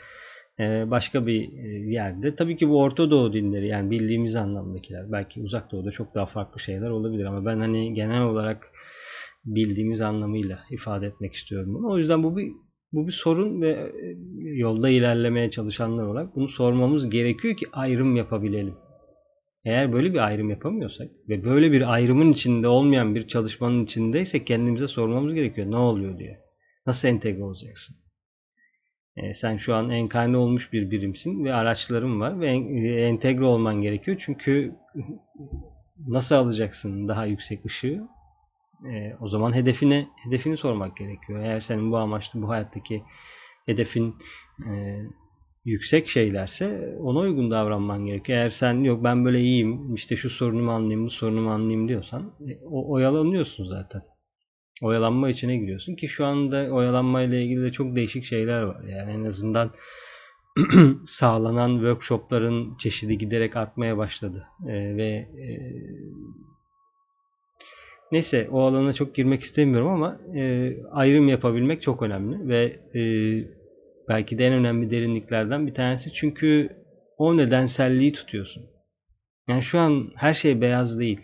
başka 0.59 1.27
bir 1.27 1.41
e, 1.41 1.91
yerde. 1.91 2.35
Tabii 2.35 2.57
ki 2.57 2.69
bu 2.69 2.81
Orta 2.81 3.11
Doğu 3.11 3.33
dinleri 3.33 3.67
yani 3.67 3.91
bildiğimiz 3.91 4.35
anlamdakiler. 4.35 5.11
Belki 5.11 5.41
Uzak 5.41 5.71
Doğu'da 5.71 5.91
çok 5.91 6.15
daha 6.15 6.25
farklı 6.25 6.59
şeyler 6.59 6.89
olabilir 6.89 7.25
ama 7.25 7.45
ben 7.45 7.59
hani 7.59 7.93
genel 7.93 8.21
olarak 8.21 8.71
bildiğimiz 9.45 10.01
anlamıyla 10.01 10.59
ifade 10.71 11.07
etmek 11.07 11.33
istiyorum 11.33 11.73
bunu. 11.73 11.91
O 11.91 11.97
yüzden 11.97 12.23
bu 12.23 12.37
bir 12.37 12.51
bu 12.91 13.07
bir 13.07 13.11
sorun 13.11 13.61
ve 13.61 13.69
e, 13.69 14.17
yolda 14.39 14.89
ilerlemeye 14.89 15.49
çalışanlar 15.49 16.03
olarak 16.03 16.35
bunu 16.35 16.49
sormamız 16.49 17.09
gerekiyor 17.09 17.57
ki 17.57 17.65
ayrım 17.73 18.15
yapabilelim. 18.15 18.75
Eğer 19.65 19.93
böyle 19.93 20.13
bir 20.13 20.27
ayrım 20.27 20.49
yapamıyorsak 20.49 21.07
ve 21.29 21.43
böyle 21.43 21.71
bir 21.71 21.93
ayrımın 21.93 22.31
içinde 22.31 22.67
olmayan 22.67 23.15
bir 23.15 23.27
çalışmanın 23.27 23.83
içindeyse 23.83 24.45
kendimize 24.45 24.87
sormamız 24.87 25.33
gerekiyor. 25.33 25.71
Ne 25.71 25.77
oluyor 25.77 26.19
diye. 26.19 26.39
Nasıl 26.87 27.07
entegre 27.07 27.43
olacaksın? 27.43 28.02
E, 29.17 29.33
sen 29.33 29.57
şu 29.57 29.75
an 29.75 29.89
enkarne 29.89 30.37
olmuş 30.37 30.73
bir 30.73 30.91
birimsin 30.91 31.45
ve 31.45 31.53
araçların 31.53 32.19
var 32.19 32.39
ve 32.39 32.51
e, 32.51 33.07
entegre 33.07 33.45
olman 33.45 33.81
gerekiyor. 33.81 34.17
Çünkü 34.25 34.75
nasıl 36.07 36.35
alacaksın 36.35 37.07
daha 37.07 37.25
yüksek 37.25 37.65
ışığı? 37.65 38.07
E, 38.93 39.15
o 39.21 39.29
zaman 39.29 39.55
hedefine 39.55 40.07
hedefini 40.23 40.57
sormak 40.57 40.97
gerekiyor. 40.97 41.39
Eğer 41.43 41.59
senin 41.59 41.91
bu 41.91 41.97
amaçlı 41.97 42.41
bu 42.41 42.49
hayattaki 42.49 43.03
hedefin 43.65 44.15
e, 44.69 44.99
yüksek 45.65 46.09
şeylerse 46.09 46.97
ona 46.99 47.19
uygun 47.19 47.51
davranman 47.51 48.05
gerekiyor. 48.05 48.39
Eğer 48.39 48.49
sen 48.49 48.83
yok 48.83 49.03
ben 49.03 49.25
böyle 49.25 49.41
iyiyim 49.41 49.95
işte 49.95 50.15
şu 50.15 50.29
sorunumu 50.29 50.71
anlayayım 50.71 51.05
bu 51.05 51.09
sorunumu 51.09 51.51
anlayayım 51.51 51.87
diyorsan 51.87 52.33
e, 52.49 52.65
o, 52.65 52.91
oyalanıyorsun 52.91 53.65
zaten 53.65 54.01
oyalanma 54.81 55.29
içine 55.29 55.57
giriyorsun 55.57 55.95
ki 55.95 56.07
şu 56.07 56.25
anda 56.25 56.67
oyalanma 56.71 57.21
ile 57.21 57.43
ilgili 57.43 57.63
de 57.63 57.71
çok 57.71 57.95
değişik 57.95 58.25
şeyler 58.25 58.61
var. 58.61 58.83
Yani 58.83 59.11
en 59.11 59.23
azından 59.23 59.71
sağlanan 61.05 61.73
workshopların 61.73 62.77
çeşidi 62.77 63.17
giderek 63.17 63.55
artmaya 63.55 63.97
başladı. 63.97 64.47
Ee, 64.67 64.97
ve 64.97 65.09
e, 65.09 65.47
neyse 68.11 68.47
o 68.51 68.61
alana 68.61 68.93
çok 68.93 69.15
girmek 69.15 69.41
istemiyorum 69.41 69.87
ama 69.87 70.19
e, 70.35 70.73
ayrım 70.91 71.29
yapabilmek 71.29 71.81
çok 71.81 72.01
önemli 72.01 72.47
ve 72.49 72.79
e, 72.95 73.01
belki 74.09 74.37
de 74.37 74.47
en 74.47 74.53
önemli 74.53 74.89
derinliklerden 74.89 75.67
bir 75.67 75.73
tanesi 75.73 76.13
çünkü 76.13 76.69
o 77.17 77.37
nedenselliği 77.37 78.13
tutuyorsun. 78.13 78.63
Yani 79.47 79.63
şu 79.63 79.79
an 79.79 80.11
her 80.15 80.33
şey 80.33 80.61
beyaz 80.61 80.99
değil. 80.99 81.21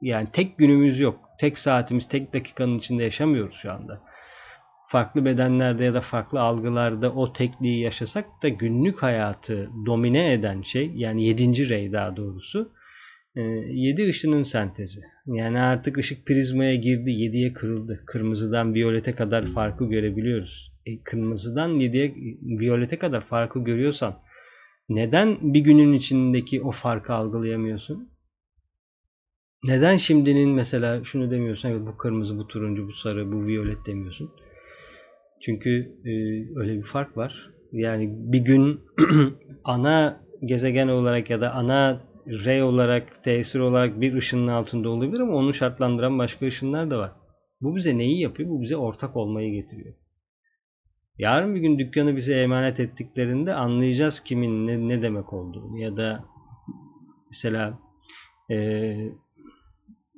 Yani 0.00 0.28
tek 0.32 0.58
günümüz 0.58 1.00
yok 1.00 1.20
tek 1.42 1.58
saatimiz, 1.58 2.08
tek 2.08 2.34
dakikanın 2.34 2.78
içinde 2.78 3.02
yaşamıyoruz 3.02 3.56
şu 3.56 3.72
anda. 3.72 4.02
Farklı 4.88 5.24
bedenlerde 5.24 5.84
ya 5.84 5.94
da 5.94 6.00
farklı 6.00 6.40
algılarda 6.40 7.12
o 7.12 7.32
tekliği 7.32 7.80
yaşasak 7.80 8.42
da 8.42 8.48
günlük 8.48 9.02
hayatı 9.02 9.70
domine 9.86 10.32
eden 10.32 10.62
şey 10.62 10.90
yani 10.94 11.26
yedinci 11.26 11.68
rey 11.68 11.92
daha 11.92 12.16
doğrusu 12.16 12.72
e, 13.36 13.40
yedi 13.70 14.08
ışının 14.08 14.42
sentezi. 14.42 15.00
Yani 15.26 15.60
artık 15.60 15.98
ışık 15.98 16.26
prizmaya 16.26 16.74
girdi, 16.74 17.10
yediye 17.10 17.52
kırıldı. 17.52 18.02
Kırmızıdan 18.06 18.74
viyolete 18.74 19.14
kadar 19.14 19.46
farkı 19.46 19.84
görebiliyoruz. 19.84 20.72
E, 20.86 21.02
kırmızıdan 21.02 21.68
yediye 21.68 22.14
viyolete 22.58 22.98
kadar 22.98 23.20
farkı 23.20 23.64
görüyorsan 23.64 24.18
neden 24.88 25.54
bir 25.54 25.60
günün 25.60 25.92
içindeki 25.92 26.62
o 26.62 26.70
farkı 26.70 27.12
algılayamıyorsun? 27.12 28.11
Neden 29.64 29.96
şimdinin 29.96 30.50
mesela 30.50 31.04
şunu 31.04 31.30
demiyorsun, 31.30 31.68
evet 31.68 31.86
bu 31.86 31.96
kırmızı, 31.96 32.38
bu 32.38 32.46
turuncu, 32.48 32.88
bu 32.88 32.92
sarı, 32.92 33.32
bu 33.32 33.46
violet 33.46 33.86
demiyorsun? 33.86 34.30
Çünkü 35.40 35.70
e, 36.04 36.10
öyle 36.58 36.78
bir 36.78 36.86
fark 36.86 37.16
var. 37.16 37.50
Yani 37.72 38.10
bir 38.32 38.38
gün 38.38 38.80
ana 39.64 40.20
gezegen 40.44 40.88
olarak 40.88 41.30
ya 41.30 41.40
da 41.40 41.52
ana 41.52 42.00
rey 42.26 42.62
olarak, 42.62 43.24
tesir 43.24 43.60
olarak 43.60 44.00
bir 44.00 44.14
ışının 44.14 44.48
altında 44.48 44.88
olabilir 44.88 45.20
ama 45.20 45.34
onu 45.34 45.54
şartlandıran 45.54 46.18
başka 46.18 46.46
ışınlar 46.46 46.90
da 46.90 46.98
var. 46.98 47.12
Bu 47.60 47.76
bize 47.76 47.98
neyi 47.98 48.20
yapıyor? 48.20 48.48
Bu 48.50 48.62
bize 48.62 48.76
ortak 48.76 49.16
olmayı 49.16 49.52
getiriyor. 49.52 49.94
Yarın 51.18 51.54
bir 51.54 51.60
gün 51.60 51.78
dükkanı 51.78 52.16
bize 52.16 52.34
emanet 52.34 52.80
ettiklerinde 52.80 53.54
anlayacağız 53.54 54.20
kimin 54.20 54.66
ne, 54.66 54.88
ne 54.88 55.02
demek 55.02 55.32
olduğunu 55.32 55.78
ya 55.78 55.96
da 55.96 56.24
mesela 57.30 57.78
e, 58.50 58.96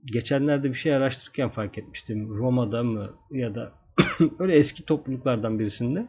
geçenlerde 0.04 0.68
bir 0.68 0.78
şey 0.78 0.94
araştırırken 0.94 1.49
fark 1.49 1.78
etmiştim. 1.78 2.37
Roma'da 2.37 2.82
mı 2.82 3.11
ya 3.30 3.54
da 3.54 3.73
öyle 4.38 4.54
eski 4.54 4.84
topluluklardan 4.84 5.58
birisinde. 5.58 6.06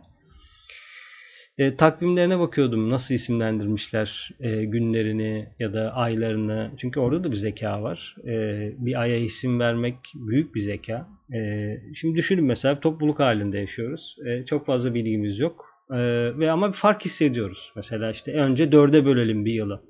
E, 1.57 1.75
takvimlerine 1.75 2.39
bakıyordum 2.39 2.89
nasıl 2.89 3.15
isimlendirmişler 3.15 4.29
e, 4.39 4.65
günlerini 4.65 5.49
ya 5.59 5.73
da 5.73 5.93
aylarını. 5.93 6.71
Çünkü 6.77 6.99
orada 6.99 7.23
da 7.23 7.31
bir 7.31 7.35
zeka 7.35 7.83
var. 7.83 8.15
E, 8.27 8.33
bir 8.77 9.01
aya 9.01 9.17
isim 9.17 9.59
vermek 9.59 9.95
büyük 10.15 10.55
bir 10.55 10.61
zeka. 10.61 11.07
E, 11.33 11.71
şimdi 11.95 12.17
düşünün 12.17 12.45
mesela 12.45 12.79
topluluk 12.79 13.19
halinde 13.19 13.57
yaşıyoruz. 13.57 14.15
E, 14.25 14.45
çok 14.45 14.65
fazla 14.65 14.93
bilgimiz 14.93 15.39
yok. 15.39 15.65
E, 15.91 15.97
ve 16.39 16.51
ama 16.51 16.69
bir 16.69 16.77
fark 16.77 17.05
hissediyoruz. 17.05 17.71
Mesela 17.75 18.11
işte 18.11 18.33
önce 18.33 18.71
dörde 18.71 19.05
bölelim 19.05 19.45
bir 19.45 19.53
yılı. 19.53 19.83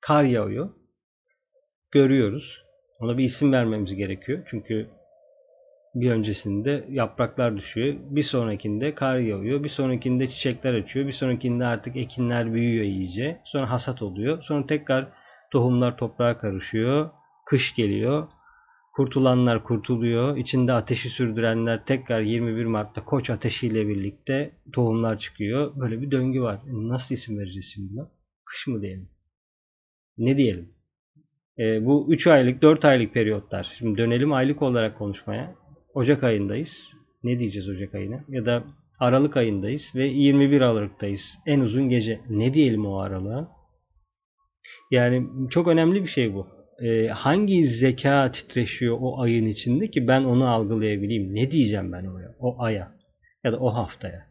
Kar 0.00 0.24
yağıyor 0.24 0.70
görüyoruz. 1.90 2.64
Ona 2.98 3.18
bir 3.18 3.24
isim 3.24 3.52
vermemiz 3.52 3.94
gerekiyor. 3.94 4.46
Çünkü 4.50 4.88
bir 5.94 6.10
öncesinde 6.10 6.84
yapraklar 6.90 7.56
düşüyor. 7.56 7.94
Bir 8.00 8.22
sonrakinde 8.22 8.94
kar 8.94 9.18
yağıyor. 9.18 9.64
Bir 9.64 9.68
sonrakinde 9.68 10.30
çiçekler 10.30 10.74
açıyor. 10.74 11.06
Bir 11.06 11.12
sonrakinde 11.12 11.66
artık 11.66 11.96
ekinler 11.96 12.54
büyüyor 12.54 12.84
iyice. 12.84 13.40
Sonra 13.44 13.70
hasat 13.70 14.02
oluyor. 14.02 14.42
Sonra 14.42 14.66
tekrar 14.66 15.08
tohumlar 15.52 15.96
toprağa 15.96 16.38
karışıyor. 16.38 17.10
Kış 17.46 17.74
geliyor. 17.74 18.28
Kurtulanlar 18.94 19.64
kurtuluyor. 19.64 20.36
İçinde 20.36 20.72
ateşi 20.72 21.08
sürdürenler 21.08 21.84
tekrar 21.84 22.20
21 22.20 22.64
Mart'ta 22.64 23.04
koç 23.04 23.30
ateşiyle 23.30 23.88
birlikte 23.88 24.50
tohumlar 24.72 25.18
çıkıyor. 25.18 25.72
Böyle 25.76 26.02
bir 26.02 26.10
döngü 26.10 26.42
var. 26.42 26.60
Nasıl 26.66 27.14
isim 27.14 27.38
vereceğiz 27.38 27.72
şimdi? 27.74 28.00
Kış 28.44 28.66
mı 28.66 28.82
diyelim? 28.82 29.10
Ne 30.18 30.36
diyelim? 30.36 30.77
E, 31.58 31.86
bu 31.86 32.06
3 32.08 32.26
aylık, 32.26 32.62
4 32.62 32.84
aylık 32.84 33.14
periyotlar. 33.14 33.74
Şimdi 33.78 33.98
dönelim 33.98 34.32
aylık 34.32 34.62
olarak 34.62 34.98
konuşmaya. 34.98 35.54
Ocak 35.94 36.24
ayındayız. 36.24 36.92
Ne 37.24 37.38
diyeceğiz 37.38 37.68
Ocak 37.68 37.94
ayına? 37.94 38.24
Ya 38.28 38.46
da 38.46 38.64
Aralık 38.98 39.36
ayındayız 39.36 39.92
ve 39.94 40.06
21 40.06 40.60
Aralık'tayız. 40.60 41.38
En 41.46 41.60
uzun 41.60 41.88
gece. 41.88 42.20
Ne 42.30 42.54
diyelim 42.54 42.86
o 42.86 42.98
aralığa? 42.98 43.48
Yani 44.90 45.26
çok 45.50 45.68
önemli 45.68 46.02
bir 46.02 46.08
şey 46.08 46.34
bu. 46.34 46.46
Ee, 46.82 47.08
hangi 47.08 47.64
zeka 47.64 48.30
titreşiyor 48.30 48.96
o 49.00 49.20
ayın 49.20 49.46
içinde 49.46 49.90
ki 49.90 50.08
ben 50.08 50.24
onu 50.24 50.48
algılayabileyim? 50.48 51.34
Ne 51.34 51.50
diyeceğim 51.50 51.92
ben 51.92 52.04
oraya, 52.04 52.34
o 52.38 52.62
aya 52.62 52.92
ya 53.44 53.52
da 53.52 53.58
o 53.58 53.74
haftaya? 53.74 54.26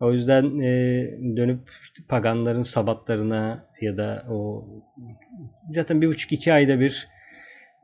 O 0.00 0.12
yüzden 0.12 0.60
e, 0.60 0.70
dönüp 1.36 1.60
paganların 2.08 2.62
sabatlarına 2.62 3.66
ya 3.80 3.96
da 3.96 4.26
o 4.30 4.68
zaten 5.74 6.00
bir 6.02 6.08
buçuk 6.08 6.32
iki 6.32 6.52
ayda 6.52 6.80
bir 6.80 7.08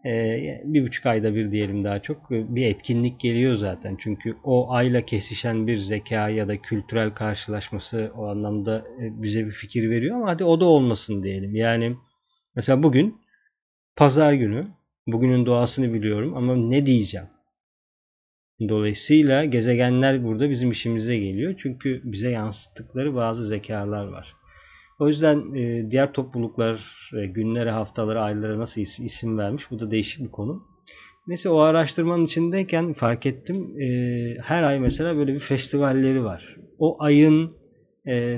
e, 0.06 0.40
bir 0.64 0.86
buçuk 0.86 1.06
ayda 1.06 1.34
bir 1.34 1.50
diyelim 1.52 1.84
daha 1.84 1.98
çok 1.98 2.30
bir 2.30 2.66
etkinlik 2.66 3.20
geliyor 3.20 3.56
zaten. 3.56 3.96
Çünkü 4.00 4.36
o 4.44 4.72
ayla 4.72 5.06
kesişen 5.06 5.66
bir 5.66 5.78
zeka 5.78 6.28
ya 6.28 6.48
da 6.48 6.62
kültürel 6.62 7.10
karşılaşması 7.10 8.12
o 8.16 8.26
anlamda 8.26 8.78
e, 8.78 9.22
bize 9.22 9.46
bir 9.46 9.52
fikir 9.52 9.90
veriyor 9.90 10.16
ama 10.16 10.26
hadi 10.26 10.44
o 10.44 10.60
da 10.60 10.64
olmasın 10.64 11.22
diyelim. 11.22 11.54
Yani 11.54 11.96
mesela 12.54 12.82
bugün 12.82 13.20
pazar 13.96 14.32
günü 14.32 14.66
bugünün 15.06 15.46
doğasını 15.46 15.92
biliyorum 15.94 16.36
ama 16.36 16.56
ne 16.56 16.86
diyeceğim? 16.86 17.26
Dolayısıyla 18.60 19.44
gezegenler 19.44 20.24
burada 20.24 20.50
bizim 20.50 20.70
işimize 20.70 21.18
geliyor. 21.18 21.54
Çünkü 21.58 22.00
bize 22.04 22.30
yansıttıkları 22.30 23.14
bazı 23.14 23.46
zekalar 23.46 24.06
var. 24.06 24.36
O 24.98 25.08
yüzden 25.08 25.54
e, 25.54 25.90
diğer 25.90 26.12
topluluklar 26.12 27.10
e, 27.16 27.26
günlere, 27.26 27.70
haftalara, 27.70 28.22
aylara 28.22 28.58
nasıl 28.58 28.80
isim 28.80 29.38
vermiş 29.38 29.70
bu 29.70 29.80
da 29.80 29.90
değişik 29.90 30.24
bir 30.24 30.30
konu. 30.30 30.62
Neyse 31.26 31.48
o 31.48 31.58
araştırmanın 31.58 32.24
içindeyken 32.24 32.92
fark 32.92 33.26
ettim. 33.26 33.80
E, 33.80 33.86
her 34.42 34.62
ay 34.62 34.80
mesela 34.80 35.16
böyle 35.16 35.34
bir 35.34 35.40
festivalleri 35.40 36.24
var. 36.24 36.56
O 36.78 36.96
ayın 37.02 37.56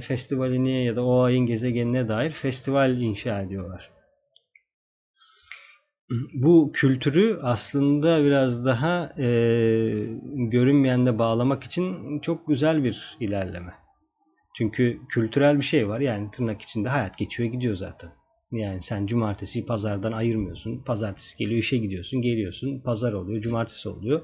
festivalini 0.01 0.85
ya 0.85 0.97
da 0.97 1.05
o 1.05 1.21
ayın 1.21 1.47
gezegenine 1.47 2.09
dair 2.09 2.31
festival 2.31 3.01
inşa 3.01 3.41
ediyorlar 3.43 3.98
bu 6.35 6.71
kültürü 6.75 7.39
aslında 7.43 8.25
biraz 8.25 8.65
daha 8.65 9.11
e, 9.19 9.27
görünmeyende 10.35 11.19
bağlamak 11.19 11.65
için 11.65 12.19
çok 12.21 12.49
güzel 12.49 12.85
bir 12.85 13.17
ilerleme. 13.21 13.75
Çünkü 14.57 15.01
kültürel 15.09 15.59
bir 15.59 15.65
şey 15.65 15.89
var. 15.89 16.01
Yani 16.01 16.31
tırnak 16.31 16.63
içinde 16.63 16.89
hayat 16.89 17.19
geçiyor 17.19 17.53
gidiyor 17.53 17.77
zaten. 17.77 18.11
Yani 18.53 18.83
sen 18.83 19.07
cumartesi 19.07 19.67
pazardan 19.67 20.13
ayırmıyorsun. 20.13 20.83
Pazartesi 20.83 21.37
geliyor 21.39 21.61
işe 21.61 21.77
gidiyorsun, 21.77 22.23
geliyorsun. 22.23 22.81
Pazar 22.81 23.13
oluyor, 23.13 23.41
cumartesi 23.41 23.89
oluyor. 23.89 24.23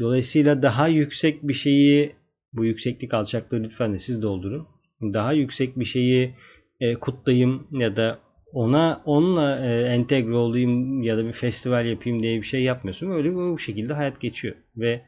Dolayısıyla 0.00 0.62
daha 0.62 0.88
yüksek 0.88 1.42
bir 1.42 1.54
şeyi, 1.54 2.16
bu 2.52 2.64
yükseklik 2.64 3.14
alçaklığı 3.14 3.62
lütfen 3.62 3.94
de 3.94 3.98
siz 3.98 4.22
doldurun. 4.22 4.66
Daha 5.02 5.32
yüksek 5.32 5.78
bir 5.78 5.84
şeyi 5.84 6.34
e, 6.80 6.94
kutlayayım 6.94 7.66
ya 7.72 7.96
da 7.96 8.18
ona 8.54 9.02
onunla 9.04 9.66
e, 9.66 9.82
entegre 9.82 10.34
olayım 10.34 11.02
ya 11.02 11.16
da 11.16 11.24
bir 11.24 11.32
festival 11.32 11.86
yapayım 11.86 12.22
diye 12.22 12.40
bir 12.40 12.46
şey 12.46 12.62
yapmıyorsun. 12.62 13.10
Öyle 13.10 13.34
bu 13.34 13.58
şekilde 13.58 13.92
hayat 13.92 14.20
geçiyor. 14.20 14.54
Ve 14.76 15.02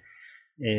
e, 0.66 0.70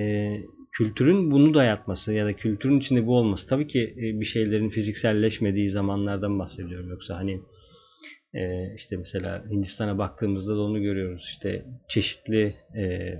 kültürün 0.72 1.32
bunu 1.32 1.54
dayatması 1.54 2.14
ya 2.14 2.26
da 2.26 2.34
kültürün 2.34 2.80
içinde 2.80 3.06
bu 3.08 3.18
olması. 3.18 3.48
Tabii 3.48 3.68
ki 3.68 3.96
e, 3.98 4.20
bir 4.20 4.26
şeylerin 4.26 4.70
fizikselleşmediği 4.70 5.70
zamanlardan 5.70 6.40
bahsediyorum. 6.40 6.90
Yoksa 6.90 7.16
hani 7.16 7.42
e, 8.34 8.74
işte 8.76 8.98
mesela 8.98 9.44
Hindistan'a 9.50 9.98
baktığımızda 9.98 10.56
da 10.56 10.62
onu 10.62 10.82
görüyoruz. 10.82 11.26
İşte 11.30 11.66
çeşitli 11.88 12.56
e, 12.78 13.14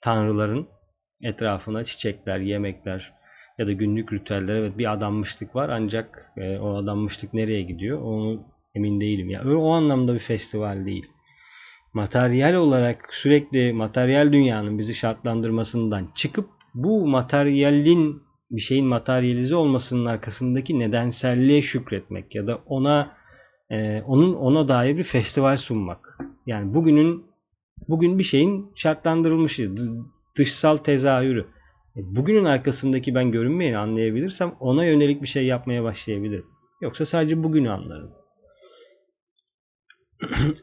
tanrıların 0.00 0.68
etrafına 1.22 1.84
çiçekler, 1.84 2.38
yemekler 2.38 3.12
ya 3.58 3.66
da 3.66 3.72
günlük 3.72 4.12
ritüeller. 4.12 4.54
Evet 4.54 4.78
bir 4.78 4.92
adanmışlık 4.92 5.56
var. 5.56 5.68
Ancak 5.68 6.32
e, 6.36 6.58
o 6.58 6.76
adanmışlık 6.76 7.34
nereye 7.34 7.62
gidiyor? 7.62 8.00
Onu 8.02 8.57
Emin 8.74 9.00
değilim. 9.00 9.30
Ya 9.30 9.40
yani 9.44 9.56
o 9.56 9.70
anlamda 9.70 10.14
bir 10.14 10.18
festival 10.18 10.86
değil. 10.86 11.06
Materyal 11.94 12.54
olarak 12.54 13.08
sürekli 13.14 13.72
materyal 13.72 14.32
dünyanın 14.32 14.78
bizi 14.78 14.94
şartlandırmasından 14.94 16.08
çıkıp 16.14 16.48
bu 16.74 17.06
materyalin 17.06 18.22
bir 18.50 18.60
şeyin 18.60 18.86
materyalize 18.86 19.56
olmasının 19.56 20.06
arkasındaki 20.06 20.78
nedenselliğe 20.78 21.62
şükretmek 21.62 22.34
ya 22.34 22.46
da 22.46 22.58
ona 22.66 23.16
e, 23.70 24.02
onun 24.02 24.34
ona 24.34 24.68
dair 24.68 24.96
bir 24.96 25.04
festival 25.04 25.56
sunmak. 25.56 26.18
Yani 26.46 26.74
bugünün 26.74 27.24
bugün 27.88 28.18
bir 28.18 28.24
şeyin 28.24 28.72
şartlandırılmışı, 28.74 29.74
dışsal 30.36 30.76
tezahürü. 30.76 31.46
E, 31.96 32.00
bugünün 32.16 32.44
arkasındaki 32.44 33.14
ben 33.14 33.32
görünmeyeni 33.32 33.78
anlayabilirsem 33.78 34.54
ona 34.60 34.84
yönelik 34.84 35.22
bir 35.22 35.28
şey 35.28 35.46
yapmaya 35.46 35.82
başlayabilirim. 35.84 36.46
Yoksa 36.80 37.06
sadece 37.06 37.42
bugünü 37.42 37.70
anlarım. 37.70 38.17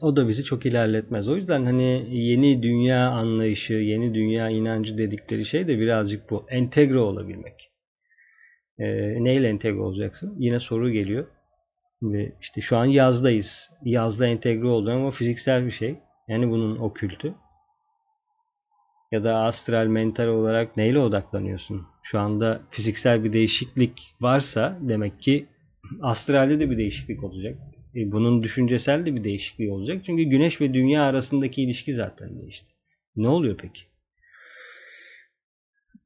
O 0.02 0.16
da 0.16 0.28
bizi 0.28 0.44
çok 0.44 0.66
ilerletmez. 0.66 1.28
O 1.28 1.36
yüzden 1.36 1.66
hani 1.66 2.08
yeni 2.10 2.64
dünya 2.64 3.10
anlayışı, 3.10 3.74
yeni 3.74 4.14
dünya 4.14 4.50
inancı 4.50 4.98
dedikleri 4.98 5.46
şey 5.46 5.68
de 5.68 5.80
birazcık 5.80 6.30
bu. 6.30 6.46
Entegre 6.50 7.00
olabilmek. 7.00 7.72
E, 8.80 8.86
neyle 9.24 9.48
entegre 9.48 9.80
olacaksın? 9.80 10.36
Yine 10.38 10.60
soru 10.60 10.92
geliyor. 10.92 11.28
Ve 12.02 12.36
işte 12.42 12.62
şu 12.62 12.78
an 12.78 12.86
yazdayız. 12.86 13.72
Yazda 13.84 14.28
entegre 14.28 14.68
oldun 14.68 14.92
ama 14.92 15.12
fiziksel 15.12 15.66
bir 15.66 15.72
şey. 15.72 15.96
Yani 16.28 16.50
bunun 16.50 16.78
okültü. 16.78 17.36
Ya 19.12 19.24
da 19.24 19.36
astral, 19.36 19.88
mental 19.88 20.28
olarak 20.28 20.78
neyle 20.78 21.00
odaklanıyorsun? 21.00 21.88
Şu 22.04 22.20
anda 22.20 22.62
fiziksel 22.70 23.24
bir 23.24 23.34
değişiklik 23.34 24.16
varsa 24.22 24.78
demek 24.82 25.22
ki 25.22 25.46
astralde 26.02 26.60
de 26.60 26.70
bir 26.70 26.78
değişiklik 26.78 27.24
olacak. 27.24 27.58
E, 27.96 28.12
bunun 28.12 28.44
düşüncesel 28.44 29.06
de 29.06 29.16
bir 29.16 29.24
değişikliği 29.24 29.72
olacak. 29.72 30.02
Çünkü 30.06 30.24
güneş 30.24 30.62
ve 30.62 30.74
dünya 30.74 31.04
arasındaki 31.04 31.64
ilişki 31.64 31.94
zaten 31.94 32.40
değişti. 32.40 32.72
Ne 33.16 33.28
oluyor 33.28 33.58
peki? 33.58 33.82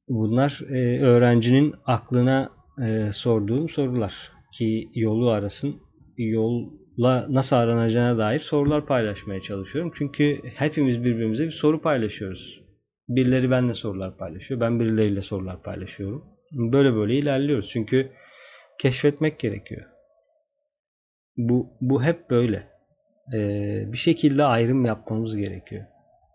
Bunlar 0.08 0.62
e, 0.70 1.00
öğrencinin 1.00 1.76
aklına 1.86 2.52
e, 2.88 3.14
sorduğum 3.14 3.70
sorular 3.70 4.32
ki 4.54 4.90
yolu 4.96 5.30
arasın 5.30 5.76
yolla 6.18 7.28
nasıl 7.30 7.56
aranacağına 7.56 8.18
dair 8.18 8.40
sorular 8.40 8.86
paylaşmaya 8.86 9.42
çalışıyorum. 9.42 9.92
Çünkü 9.96 10.42
hepimiz 10.56 11.04
birbirimize 11.04 11.46
bir 11.46 11.52
soru 11.52 11.82
paylaşıyoruz. 11.82 12.62
Birileri 13.10 13.52
benimle 13.52 13.74
sorular 13.74 14.18
paylaşıyor. 14.18 14.60
Ben 14.60 14.80
birileriyle 14.80 15.22
sorular 15.22 15.64
paylaşıyorum. 15.64 16.26
Böyle 16.52 16.94
böyle 16.94 17.16
ilerliyoruz. 17.16 17.70
Çünkü 17.70 18.12
keşfetmek 18.80 19.40
gerekiyor. 19.40 19.86
Bu, 21.40 21.68
bu 21.82 22.04
hep 22.04 22.30
böyle. 22.30 22.68
Ee, 23.34 23.84
bir 23.88 23.98
şekilde 23.98 24.44
ayrım 24.44 24.86
yapmamız 24.86 25.36
gerekiyor. 25.36 25.86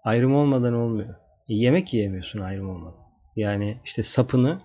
Ayrım 0.04 0.34
olmadan 0.34 0.74
olmuyor. 0.74 1.14
E, 1.48 1.54
yemek 1.54 1.94
yiyemiyorsun 1.94 2.40
ayrım 2.40 2.70
olmadan. 2.70 3.04
Yani 3.36 3.80
işte 3.84 4.02
sapını 4.02 4.60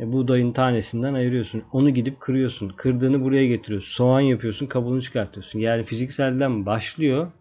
e, 0.00 0.12
buğdayın 0.12 0.52
tanesinden 0.52 1.14
ayırıyorsun. 1.14 1.64
Onu 1.72 1.90
gidip 1.90 2.20
kırıyorsun. 2.20 2.68
Kırdığını 2.68 3.24
buraya 3.24 3.46
getiriyorsun. 3.46 3.92
Soğan 3.92 4.20
yapıyorsun, 4.20 4.66
kabuğunu 4.66 5.02
çıkartıyorsun. 5.02 5.58
Yani 5.58 5.84
fizikselden 5.84 6.66
başlıyor. 6.66 7.32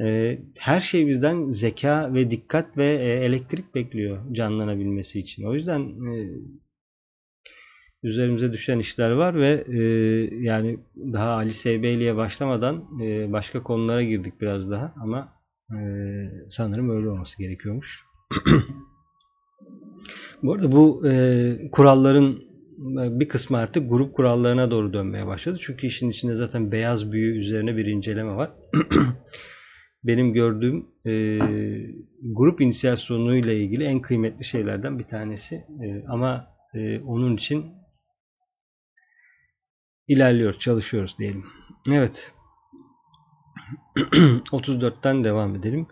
E, 0.00 0.38
her 0.58 0.80
şey 0.80 1.06
bizden 1.06 1.48
zeka 1.48 2.14
ve 2.14 2.30
dikkat 2.30 2.76
ve 2.76 2.86
e, 2.86 3.24
elektrik 3.24 3.74
bekliyor 3.74 4.34
canlanabilmesi 4.34 5.20
için. 5.20 5.44
O 5.44 5.54
yüzden 5.54 5.80
e, 5.80 6.30
üzerimize 8.02 8.52
düşen 8.52 8.78
işler 8.78 9.10
var 9.10 9.40
ve 9.40 9.64
e, 9.68 9.80
yani 10.36 10.78
daha 10.96 11.30
Ali 11.30 11.52
Seybeyli'ye 11.52 12.16
başlamadan 12.16 12.84
e, 13.02 13.32
başka 13.32 13.62
konulara 13.62 14.02
girdik 14.02 14.40
biraz 14.40 14.70
daha 14.70 14.94
ama 15.02 15.32
e, 15.70 15.78
sanırım 16.48 16.90
öyle 16.90 17.08
olması 17.08 17.38
gerekiyormuş. 17.38 18.04
bu 20.42 20.52
arada 20.54 20.72
bu 20.72 21.08
e, 21.08 21.70
kuralların 21.72 22.46
bir 23.20 23.28
kısmı 23.28 23.58
artık 23.58 23.90
grup 23.90 24.14
kurallarına 24.14 24.70
doğru 24.70 24.92
dönmeye 24.92 25.26
başladı. 25.26 25.58
Çünkü 25.60 25.86
işin 25.86 26.10
içinde 26.10 26.34
zaten 26.34 26.72
beyaz 26.72 27.12
büyü 27.12 27.40
üzerine 27.40 27.76
bir 27.76 27.86
inceleme 27.86 28.36
var. 28.36 28.50
Benim 30.04 30.32
gördüğüm 30.32 30.86
e, 31.06 31.38
grup 32.22 32.60
inisiyasyonuyla 32.60 33.52
ilgili 33.52 33.84
en 33.84 34.00
kıymetli 34.00 34.44
şeylerden 34.44 34.98
bir 34.98 35.04
tanesi. 35.04 35.54
E, 35.54 36.04
ama 36.08 36.46
e, 36.74 37.00
onun 37.00 37.36
için 37.36 37.64
ilerliyor, 40.08 40.54
çalışıyoruz 40.58 41.16
diyelim. 41.18 41.44
Evet. 41.92 42.32
34'ten 43.96 45.24
devam 45.24 45.56
edelim. 45.56 45.86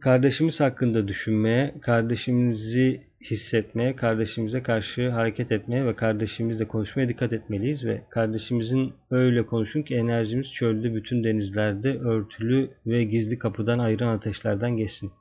Kardeşimiz 0.00 0.60
hakkında 0.60 1.08
düşünmeye, 1.08 1.74
kardeşimizi 1.82 3.06
hissetmeye, 3.30 3.96
kardeşimize 3.96 4.62
karşı 4.62 5.10
hareket 5.10 5.52
etmeye 5.52 5.86
ve 5.86 5.96
kardeşimizle 5.96 6.68
konuşmaya 6.68 7.08
dikkat 7.08 7.32
etmeliyiz 7.32 7.84
ve 7.84 8.02
kardeşimizin 8.10 8.94
öyle 9.10 9.46
konuşun 9.46 9.82
ki 9.82 9.94
enerjimiz 9.94 10.52
çölde 10.52 10.94
bütün 10.94 11.24
denizlerde 11.24 11.98
örtülü 11.98 12.70
ve 12.86 13.04
gizli 13.04 13.38
kapıdan 13.38 13.78
ayıran 13.78 14.16
ateşlerden 14.16 14.76
geçsin. 14.76 15.12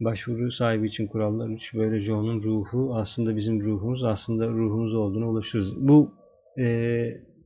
Başvuru 0.00 0.52
sahibi 0.52 0.86
için 0.86 1.06
kurallar 1.06 1.48
3. 1.48 1.74
Böylece 1.74 2.12
onun 2.12 2.42
ruhu 2.42 2.96
aslında 2.96 3.36
bizim 3.36 3.60
ruhumuz, 3.60 4.04
aslında 4.04 4.48
ruhumuz 4.48 4.94
olduğunu 4.94 5.28
ulaşırız. 5.28 5.76
Bu 5.76 6.21
e, 6.58 6.66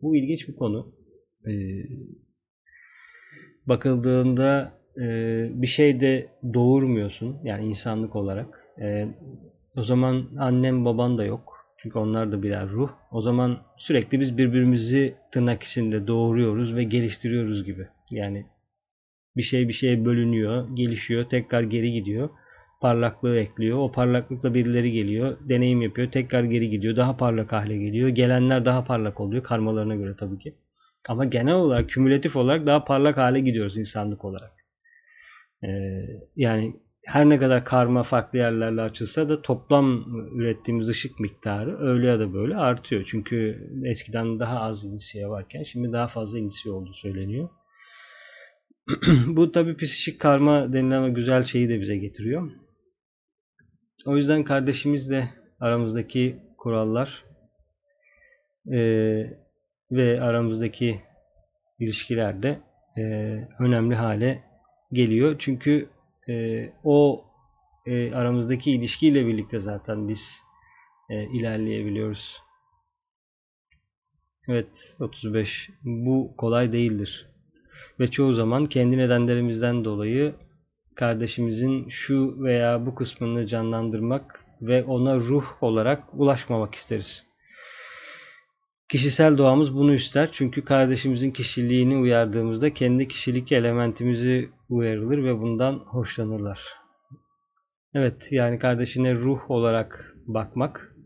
bu 0.03 0.17
ilginç 0.17 0.49
bir 0.49 0.57
konu. 0.57 0.95
E, 1.47 1.53
bakıldığında 3.67 4.73
e, 5.01 5.05
bir 5.51 5.67
şey 5.67 6.01
de 6.01 6.29
doğurmuyorsun 6.55 7.37
yani 7.45 7.67
insanlık 7.67 8.17
olarak. 8.17 8.65
E, 8.81 9.09
o 9.77 9.85
zaman 9.85 10.31
annem 10.39 10.85
baban 10.85 11.19
da 11.19 11.25
yok. 11.25 11.57
Çünkü 11.79 11.99
onlar 11.99 12.33
da 12.33 12.43
birer 12.43 12.69
ruh. 12.69 12.91
O 13.11 13.21
zaman 13.21 13.59
sürekli 13.79 14.21
biz 14.21 14.39
birbirimizi 14.39 15.15
tırnak 15.33 15.63
içinde 15.63 16.07
doğuruyoruz 16.07 16.77
ve 16.77 16.85
geliştiriyoruz 16.85 17.65
gibi. 17.65 17.89
Yani 18.11 18.47
bir 19.37 19.43
şey 19.43 19.69
bir 19.69 19.73
şeye 19.73 20.05
bölünüyor, 20.05 20.77
gelişiyor, 20.77 21.29
tekrar 21.29 21.63
geri 21.63 21.93
gidiyor. 21.93 22.31
Parlaklığı 22.81 23.39
ekliyor. 23.39 23.79
O 23.79 23.93
parlaklıkla 23.93 24.55
birileri 24.55 24.93
geliyor, 24.93 25.39
deneyim 25.49 25.83
yapıyor, 25.83 26.11
tekrar 26.11 26.45
geri 26.45 26.71
gidiyor. 26.71 26.97
Daha 26.97 27.17
parlak 27.17 27.53
hale 27.53 27.77
geliyor. 27.77 28.09
Gelenler 28.09 28.65
daha 28.65 28.85
parlak 28.85 29.21
oluyor 29.21 29.43
karmalarına 29.43 29.95
göre 29.95 30.17
tabii 30.19 30.39
ki. 30.39 30.55
Ama 31.09 31.25
genel 31.25 31.55
olarak, 31.55 31.91
kümülatif 31.91 32.37
olarak 32.37 32.67
daha 32.67 32.85
parlak 32.85 33.17
hale 33.17 33.41
gidiyoruz 33.41 33.79
insanlık 33.79 34.25
olarak. 34.25 34.53
Ee, 35.65 35.69
yani 36.37 36.77
her 37.07 37.29
ne 37.29 37.39
kadar 37.39 37.65
karma 37.65 38.03
farklı 38.03 38.39
yerlerle 38.39 38.81
açılsa 38.81 39.29
da 39.29 39.43
toplam 39.43 40.05
ürettiğimiz 40.35 40.89
ışık 40.89 41.21
miktarı 41.21 41.79
öyle 41.81 42.07
ya 42.07 42.21
da 42.21 42.33
böyle 42.35 42.57
artıyor. 42.57 43.05
Çünkü 43.11 43.69
eskiden 43.85 44.39
daha 44.39 44.61
az 44.61 44.85
inisiye 44.85 45.29
varken 45.29 45.63
şimdi 45.63 45.93
daha 45.93 46.09
fazla 46.09 46.39
inisiye 46.39 46.75
olduğu 46.75 46.95
söyleniyor. 46.95 47.49
Bu 49.27 49.53
tabi 49.53 49.77
psikik 49.77 50.21
karma 50.21 50.73
denilen 50.73 51.03
o 51.03 51.15
güzel 51.15 51.45
şeyi 51.45 51.69
de 51.69 51.81
bize 51.81 51.97
getiriyor. 51.97 52.51
O 54.05 54.17
yüzden 54.17 54.45
kardeşimizle 54.45 55.29
aramızdaki 55.61 56.37
kurallar 56.59 57.25
e, 58.73 58.79
ve 59.91 60.23
aramızdaki 60.23 61.01
ilişkiler 61.79 62.43
de 62.43 62.61
e, 62.99 63.03
önemli 63.59 63.95
hale 63.95 64.45
geliyor. 64.93 65.37
Çünkü 65.39 65.89
e, 66.29 66.67
o 66.85 67.25
e, 67.87 68.15
aramızdaki 68.15 68.71
ilişkiyle 68.71 69.27
birlikte 69.27 69.61
zaten 69.61 70.09
biz 70.09 70.43
e, 71.11 71.25
ilerleyebiliyoruz. 71.25 72.41
Evet 74.49 74.97
35. 75.01 75.71
Bu 75.85 76.35
kolay 76.37 76.73
değildir. 76.73 77.29
Ve 78.01 78.11
çoğu 78.11 78.35
zaman 78.35 78.67
kendi 78.67 78.99
nedenlerimizden 78.99 79.85
dolayı 79.85 80.35
kardeşimizin 80.97 81.89
şu 81.89 82.43
veya 82.43 82.87
bu 82.87 82.95
kısmını 82.95 83.47
canlandırmak 83.47 84.45
ve 84.61 84.85
ona 84.85 85.17
ruh 85.17 85.63
olarak 85.63 86.03
ulaşmamak 86.13 86.75
isteriz. 86.75 87.27
Kişisel 88.89 89.39
doğamız 89.39 89.75
bunu 89.75 89.95
ister 89.95 90.29
çünkü 90.33 90.65
kardeşimizin 90.65 91.31
kişiliğini 91.31 91.97
uyardığımızda 91.97 92.75
kendi 92.75 93.09
kişilik 93.09 93.53
elementimizi 93.53 94.51
uyarılır 94.69 95.25
ve 95.25 95.41
bundan 95.41 95.73
hoşlanırlar. 95.73 96.61
Evet 97.95 98.29
yani 98.31 98.59
kardeşine 98.59 99.15
ruh 99.15 99.51
olarak 99.51 100.15
bakmak 100.27 100.97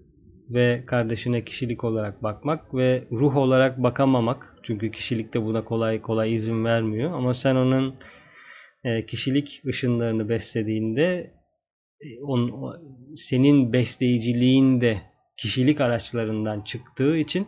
ve 0.50 0.84
kardeşine 0.86 1.44
kişilik 1.44 1.84
olarak 1.84 2.22
bakmak 2.22 2.74
ve 2.74 3.04
ruh 3.12 3.36
olarak 3.36 3.82
bakamamak 3.82 4.56
çünkü 4.62 4.90
kişilik 4.90 5.34
de 5.34 5.44
buna 5.44 5.64
kolay 5.64 6.02
kolay 6.02 6.34
izin 6.34 6.64
vermiyor 6.64 7.12
ama 7.12 7.34
sen 7.34 7.56
onun 7.56 7.94
kişilik 9.06 9.62
ışınlarını 9.66 10.28
beslediğinde 10.28 11.34
e, 12.00 12.20
on, 12.22 12.76
senin 13.16 13.72
besleyiciliğin 13.72 14.80
de 14.80 15.02
kişilik 15.36 15.80
araçlarından 15.80 16.60
çıktığı 16.60 17.16
için 17.16 17.46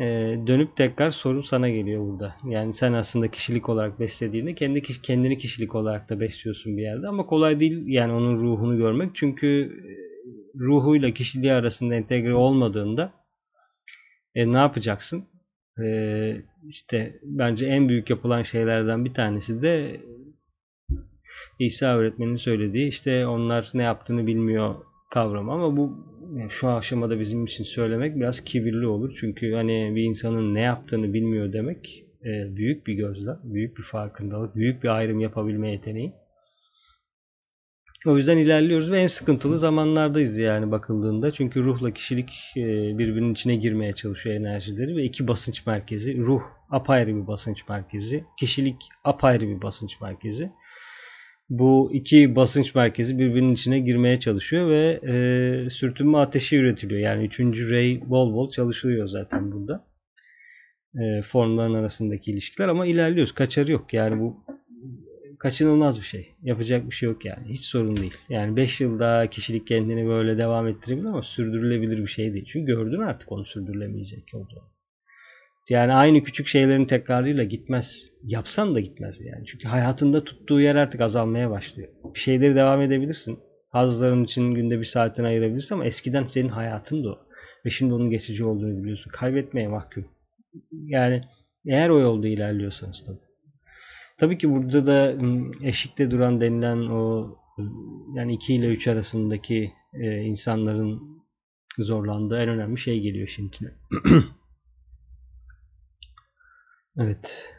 e, 0.00 0.04
dönüp 0.46 0.76
tekrar 0.76 1.10
sorun 1.10 1.42
sana 1.42 1.68
geliyor 1.68 2.06
burada. 2.06 2.36
Yani 2.48 2.74
sen 2.74 2.92
aslında 2.92 3.30
kişilik 3.30 3.68
olarak 3.68 4.00
beslediğinde 4.00 4.54
kendi 4.54 4.82
kendini 4.82 5.38
kişilik 5.38 5.74
olarak 5.74 6.10
da 6.10 6.20
besliyorsun 6.20 6.76
bir 6.76 6.82
yerde 6.82 7.08
ama 7.08 7.26
kolay 7.26 7.60
değil 7.60 7.82
yani 7.86 8.12
onun 8.12 8.36
ruhunu 8.36 8.76
görmek 8.76 9.10
çünkü 9.14 9.72
ruhuyla 10.54 11.10
kişiliği 11.10 11.52
arasında 11.52 11.94
entegre 11.94 12.34
olmadığında 12.34 13.12
e, 14.34 14.52
ne 14.52 14.58
yapacaksın? 14.58 15.24
E, 15.82 16.42
işte 16.68 17.18
bence 17.22 17.66
en 17.66 17.88
büyük 17.88 18.10
yapılan 18.10 18.42
şeylerden 18.42 19.04
bir 19.04 19.14
tanesi 19.14 19.62
de 19.62 20.00
İsa 21.58 21.96
öğretmenin 21.96 22.36
söylediği 22.36 22.88
işte 22.88 23.26
onlar 23.26 23.70
ne 23.74 23.82
yaptığını 23.82 24.26
bilmiyor 24.26 24.74
kavramı 25.10 25.52
ama 25.52 25.76
bu 25.76 26.10
şu 26.48 26.68
aşamada 26.68 27.20
bizim 27.20 27.44
için 27.44 27.64
söylemek 27.64 28.16
biraz 28.16 28.44
kibirli 28.44 28.86
olur. 28.86 29.16
Çünkü 29.20 29.52
hani 29.52 29.92
bir 29.94 30.02
insanın 30.02 30.54
ne 30.54 30.60
yaptığını 30.60 31.14
bilmiyor 31.14 31.52
demek 31.52 32.04
e, 32.24 32.56
büyük 32.56 32.86
bir 32.86 32.94
gözlem, 32.94 33.40
büyük 33.44 33.78
bir 33.78 33.82
farkındalık, 33.82 34.56
büyük 34.56 34.82
bir 34.82 34.88
ayrım 34.88 35.20
yapabilme 35.20 35.70
yeteneği. 35.70 36.12
O 38.06 38.16
yüzden 38.18 38.38
ilerliyoruz 38.38 38.90
ve 38.90 39.00
en 39.00 39.06
sıkıntılı 39.06 39.58
zamanlardayız 39.58 40.38
yani 40.38 40.70
bakıldığında. 40.70 41.32
Çünkü 41.32 41.64
ruhla 41.64 41.90
kişilik 41.90 42.30
e, 42.56 42.62
birbirinin 42.98 43.32
içine 43.32 43.56
girmeye 43.56 43.92
çalışıyor 43.92 44.36
enerjileri 44.36 44.96
ve 44.96 45.04
iki 45.04 45.28
basınç 45.28 45.66
merkezi. 45.66 46.18
Ruh 46.18 46.42
apayrı 46.70 47.16
bir 47.16 47.26
basınç 47.26 47.68
merkezi, 47.68 48.24
kişilik 48.38 48.76
apayrı 49.04 49.48
bir 49.48 49.62
basınç 49.62 50.00
merkezi 50.00 50.50
bu 51.50 51.90
iki 51.92 52.36
basınç 52.36 52.74
merkezi 52.74 53.18
birbirinin 53.18 53.52
içine 53.52 53.80
girmeye 53.80 54.20
çalışıyor 54.20 54.70
ve 54.70 55.00
e, 55.02 55.70
sürtünme 55.70 56.18
ateşi 56.18 56.56
üretiliyor. 56.56 57.00
Yani 57.00 57.24
üçüncü 57.24 57.70
ray 57.70 58.00
bol 58.06 58.34
bol 58.34 58.50
çalışılıyor 58.50 59.08
zaten 59.08 59.52
burada. 59.52 59.86
E, 60.94 61.22
formların 61.22 61.74
arasındaki 61.74 62.30
ilişkiler 62.32 62.68
ama 62.68 62.86
ilerliyoruz. 62.86 63.32
Kaçarı 63.32 63.72
yok. 63.72 63.94
Yani 63.94 64.20
bu 64.20 64.44
kaçınılmaz 65.40 66.00
bir 66.00 66.06
şey. 66.06 66.28
Yapacak 66.42 66.86
bir 66.86 66.94
şey 66.94 67.08
yok 67.08 67.24
yani. 67.24 67.48
Hiç 67.48 67.60
sorun 67.60 67.96
değil. 67.96 68.14
Yani 68.28 68.56
5 68.56 68.80
yılda 68.80 69.26
kişilik 69.30 69.66
kendini 69.66 70.06
böyle 70.06 70.38
devam 70.38 70.68
ettirebilir 70.68 71.06
ama 71.06 71.22
sürdürülebilir 71.22 71.98
bir 71.98 72.08
şey 72.08 72.32
değil. 72.32 72.44
Çünkü 72.52 72.66
gördün 72.66 73.00
artık 73.00 73.32
onu 73.32 73.44
sürdürülemeyecek 73.44 74.24
olduğunu. 74.34 74.70
Yani 75.68 75.92
aynı 75.92 76.22
küçük 76.22 76.46
şeylerin 76.46 76.84
tekrarıyla 76.84 77.44
gitmez. 77.44 78.10
Yapsan 78.24 78.74
da 78.74 78.80
gitmez 78.80 79.20
yani. 79.20 79.46
Çünkü 79.46 79.68
hayatında 79.68 80.24
tuttuğu 80.24 80.60
yer 80.60 80.74
artık 80.74 81.00
azalmaya 81.00 81.50
başlıyor. 81.50 81.88
Bir 82.14 82.20
şeyleri 82.20 82.56
devam 82.56 82.82
edebilirsin. 82.82 83.38
Hazların 83.68 84.24
için 84.24 84.54
günde 84.54 84.78
bir 84.78 84.84
saatini 84.84 85.26
ayırabilirsin 85.26 85.74
ama 85.74 85.84
eskiden 85.84 86.26
senin 86.26 86.48
hayatın 86.48 87.04
da 87.04 87.08
o. 87.08 87.18
Ve 87.64 87.70
şimdi 87.70 87.94
onun 87.94 88.10
geçici 88.10 88.44
olduğunu 88.44 88.82
biliyorsun. 88.82 89.10
Kaybetmeye 89.10 89.68
mahkum. 89.68 90.08
Yani 90.72 91.22
eğer 91.66 91.88
o 91.88 92.00
yolda 92.00 92.28
ilerliyorsanız 92.28 93.04
tabii. 93.06 93.29
Tabii 94.20 94.38
ki 94.38 94.50
burada 94.50 94.86
da 94.86 95.14
eşikte 95.62 96.10
duran 96.10 96.40
denilen 96.40 96.76
o 96.76 97.28
yani 98.14 98.34
2 98.34 98.54
ile 98.54 98.66
3 98.66 98.88
arasındaki 98.88 99.72
e, 99.92 100.16
insanların 100.16 101.00
zorlandığı 101.78 102.38
en 102.38 102.48
önemli 102.48 102.80
şey 102.80 103.00
geliyor 103.00 103.28
şimdi. 103.28 103.78
Evet. 106.98 107.54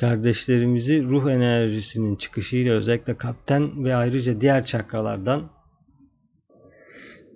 Kardeşlerimizi 0.00 1.02
ruh 1.02 1.30
enerjisinin 1.30 2.16
çıkışıyla 2.16 2.74
özellikle 2.74 3.16
kapten 3.16 3.84
ve 3.84 3.94
ayrıca 3.96 4.40
diğer 4.40 4.66
çakralardan 4.66 5.50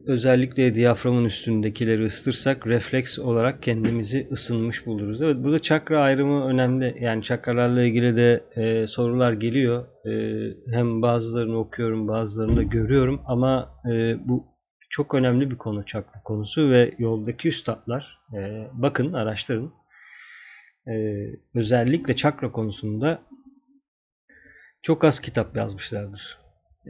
özellikle 0.08 0.74
diyaframın 0.74 1.24
üstündekileri 1.24 2.04
ısıtırsak 2.04 2.66
refleks 2.66 3.18
olarak 3.18 3.62
kendimizi 3.62 4.28
ısınmış 4.32 4.86
buluruz. 4.86 5.22
Evet 5.22 5.36
burada 5.36 5.62
çakra 5.62 6.00
ayrımı 6.00 6.44
önemli. 6.44 6.96
Yani 7.00 7.22
çakralarla 7.22 7.82
ilgili 7.82 8.16
de 8.16 8.44
e, 8.56 8.86
sorular 8.86 9.32
geliyor. 9.32 9.86
E, 10.06 10.12
hem 10.72 11.02
bazılarını 11.02 11.58
okuyorum 11.58 12.08
bazılarını 12.08 12.56
da 12.56 12.62
görüyorum 12.62 13.22
ama 13.26 13.80
e, 13.92 14.16
bu 14.28 14.46
çok 14.90 15.14
önemli 15.14 15.50
bir 15.50 15.58
konu 15.58 15.86
çakra 15.86 16.22
konusu 16.22 16.70
ve 16.70 16.94
yoldaki 16.98 17.48
üstadlar 17.48 18.18
e, 18.36 18.68
bakın 18.72 19.12
araştırın 19.12 19.72
e, 20.88 20.94
özellikle 21.54 22.16
çakra 22.16 22.52
konusunda 22.52 23.22
çok 24.82 25.04
az 25.04 25.20
kitap 25.20 25.56
yazmışlardır. 25.56 26.38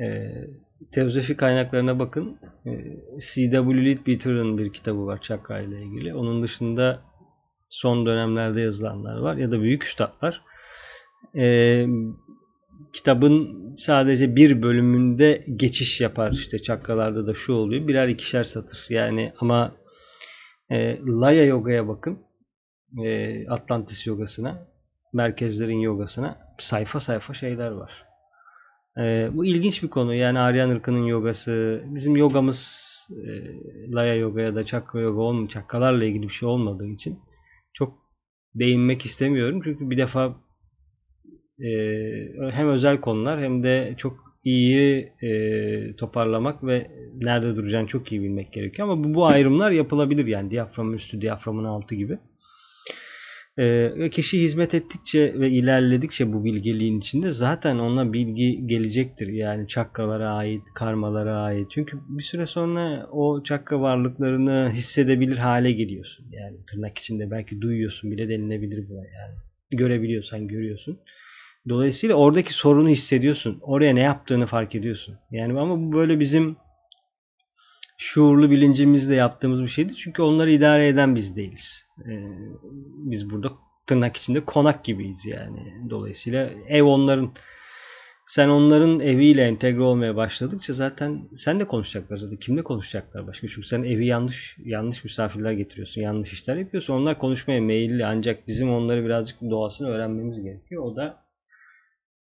E, 0.00 0.32
teozofi 0.92 1.36
kaynaklarına 1.36 1.98
bakın. 1.98 2.38
E, 2.66 2.70
C.W. 3.20 3.84
Leadbeater'ın 3.84 4.58
bir 4.58 4.72
kitabı 4.72 5.06
var 5.06 5.20
çakra 5.20 5.60
ile 5.60 5.82
ilgili. 5.82 6.14
Onun 6.14 6.42
dışında 6.42 7.02
son 7.68 8.06
dönemlerde 8.06 8.60
yazılanlar 8.60 9.18
var 9.18 9.36
ya 9.36 9.50
da 9.50 9.60
büyük 9.60 9.84
üstadlar. 9.84 10.42
E, 11.36 11.86
kitabın 12.92 13.58
sadece 13.76 14.36
bir 14.36 14.62
bölümünde 14.62 15.44
geçiş 15.56 16.00
yapar. 16.00 16.32
İşte 16.32 16.62
çakralarda 16.62 17.26
da 17.26 17.34
şu 17.34 17.52
oluyor. 17.52 17.88
Birer 17.88 18.08
ikişer 18.08 18.44
satır. 18.44 18.86
Yani 18.88 19.32
ama 19.40 19.76
e, 20.70 20.98
Laya 21.06 21.44
Yoga'ya 21.44 21.88
bakın. 21.88 22.18
E, 23.04 23.48
Atlantis 23.48 24.06
yogasına. 24.06 24.68
Merkezlerin 25.12 25.78
yogasına. 25.78 26.38
Sayfa 26.58 27.00
sayfa 27.00 27.34
şeyler 27.34 27.70
var. 27.70 28.07
E, 28.98 29.28
bu 29.32 29.44
ilginç 29.44 29.82
bir 29.82 29.88
konu. 29.88 30.14
Yani 30.14 30.38
Aryan 30.38 30.70
ırkının 30.70 31.06
yogası. 31.06 31.82
Bizim 31.86 32.16
yogamız 32.16 32.88
e, 33.10 33.30
Laya 33.94 34.14
yoga 34.14 34.40
ya 34.40 34.54
da 34.54 34.64
çakra 34.64 35.00
yoga 35.00 35.20
olmuyor. 35.20 35.48
Çakralarla 35.48 36.04
ilgili 36.04 36.28
bir 36.28 36.34
şey 36.34 36.48
olmadığı 36.48 36.88
için 36.88 37.18
çok 37.72 37.98
değinmek 38.54 39.04
istemiyorum. 39.04 39.60
Çünkü 39.64 39.90
bir 39.90 39.98
defa 39.98 40.36
e, 41.60 41.70
hem 42.52 42.68
özel 42.68 43.00
konular 43.00 43.40
hem 43.40 43.62
de 43.62 43.94
çok 43.96 44.28
iyi 44.44 45.12
e, 45.22 45.96
toparlamak 45.96 46.64
ve 46.64 46.90
nerede 47.14 47.56
duracağını 47.56 47.86
çok 47.86 48.12
iyi 48.12 48.22
bilmek 48.22 48.52
gerekiyor. 48.52 48.88
Ama 48.88 49.04
bu, 49.04 49.14
bu 49.14 49.26
ayrımlar 49.26 49.70
yapılabilir 49.70 50.26
yani 50.26 50.50
diyaframın 50.50 50.92
üstü, 50.92 51.20
diyaframın 51.20 51.64
altı 51.64 51.94
gibi. 51.94 52.18
E, 53.58 54.10
kişi 54.12 54.42
hizmet 54.42 54.74
ettikçe 54.74 55.40
ve 55.40 55.50
ilerledikçe 55.50 56.32
bu 56.32 56.44
bilgeliğin 56.44 56.98
içinde 56.98 57.30
zaten 57.30 57.78
ona 57.78 58.12
bilgi 58.12 58.66
gelecektir. 58.66 59.28
Yani 59.28 59.68
çakralara 59.68 60.30
ait, 60.30 60.62
karmalara 60.74 61.38
ait. 61.38 61.66
Çünkü 61.70 61.98
bir 62.08 62.22
süre 62.22 62.46
sonra 62.46 63.08
o 63.12 63.42
çakra 63.42 63.80
varlıklarını 63.80 64.70
hissedebilir 64.72 65.36
hale 65.36 65.72
geliyorsun. 65.72 66.26
Yani 66.30 66.56
tırnak 66.66 66.98
içinde 66.98 67.30
belki 67.30 67.60
duyuyorsun 67.60 68.10
bile 68.10 68.28
denilebilir 68.28 68.88
bu 68.88 68.94
yani. 68.94 69.36
Görebiliyorsan 69.70 70.48
görüyorsun. 70.48 70.98
Dolayısıyla 71.68 72.16
oradaki 72.16 72.54
sorunu 72.54 72.88
hissediyorsun. 72.88 73.58
Oraya 73.62 73.94
ne 73.94 74.00
yaptığını 74.00 74.46
fark 74.46 74.74
ediyorsun. 74.74 75.14
Yani 75.30 75.60
ama 75.60 75.78
bu 75.80 75.92
böyle 75.92 76.20
bizim 76.20 76.56
şuurlu 77.98 78.50
bilincimizle 78.50 79.14
yaptığımız 79.14 79.62
bir 79.62 79.68
şeydi. 79.68 79.96
Çünkü 79.96 80.22
onları 80.22 80.50
idare 80.50 80.88
eden 80.88 81.14
biz 81.14 81.36
değiliz. 81.36 81.86
Ee, 82.06 82.22
biz 82.96 83.30
burada 83.30 83.52
tırnak 83.86 84.16
içinde 84.16 84.44
konak 84.44 84.84
gibiyiz 84.84 85.26
yani. 85.26 85.90
Dolayısıyla 85.90 86.50
ev 86.68 86.82
onların 86.82 87.32
sen 88.26 88.48
onların 88.48 89.00
eviyle 89.00 89.42
entegre 89.42 89.82
olmaya 89.82 90.16
başladıkça 90.16 90.72
zaten 90.72 91.28
sen 91.38 91.60
de 91.60 91.64
konuşacaklar 91.64 92.16
zaten. 92.16 92.36
Kimle 92.36 92.62
konuşacaklar 92.62 93.26
başka? 93.26 93.48
Çünkü 93.48 93.68
sen 93.68 93.82
evi 93.82 94.06
yanlış 94.06 94.56
yanlış 94.64 95.04
misafirler 95.04 95.52
getiriyorsun. 95.52 96.00
Yanlış 96.00 96.32
işler 96.32 96.56
yapıyorsun. 96.56 96.94
Onlar 96.94 97.18
konuşmaya 97.18 97.60
meyilli 97.60 98.06
ancak 98.06 98.48
bizim 98.48 98.70
onları 98.72 99.04
birazcık 99.04 99.40
doğasını 99.40 99.88
öğrenmemiz 99.88 100.42
gerekiyor. 100.42 100.82
O 100.82 100.96
da 100.96 101.24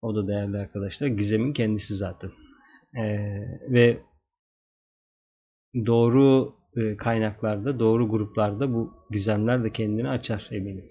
o 0.03 0.17
da 0.17 0.29
değerli 0.29 0.59
arkadaşlar 0.59 1.07
gizemin 1.07 1.53
kendisi 1.53 1.95
zaten. 1.95 2.31
Ee, 2.99 3.43
ve 3.69 3.99
doğru 5.87 6.55
e, 6.77 6.97
kaynaklarda, 6.97 7.79
doğru 7.79 8.09
gruplarda 8.09 8.73
bu 8.73 8.95
gizemler 9.11 9.65
de 9.65 9.73
kendini 9.73 10.09
açar 10.09 10.49
eminim. 10.51 10.85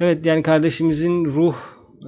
Evet 0.00 0.26
yani 0.26 0.42
kardeşimizin 0.42 1.24
ruh 1.24 1.56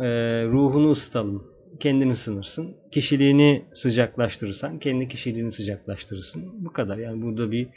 e, 0.01 0.09
ruhunu 0.45 0.91
ısıtalım. 0.91 1.55
Kendini 1.81 2.13
ısınırsın. 2.13 2.77
Kişiliğini 2.93 3.65
sıcaklaştırırsan 3.75 4.79
kendi 4.79 5.09
kişiliğini 5.09 5.51
sıcaklaştırırsın. 5.51 6.65
Bu 6.65 6.73
kadar. 6.73 6.99
Yani 6.99 7.23
burada 7.23 7.51
bir 7.51 7.69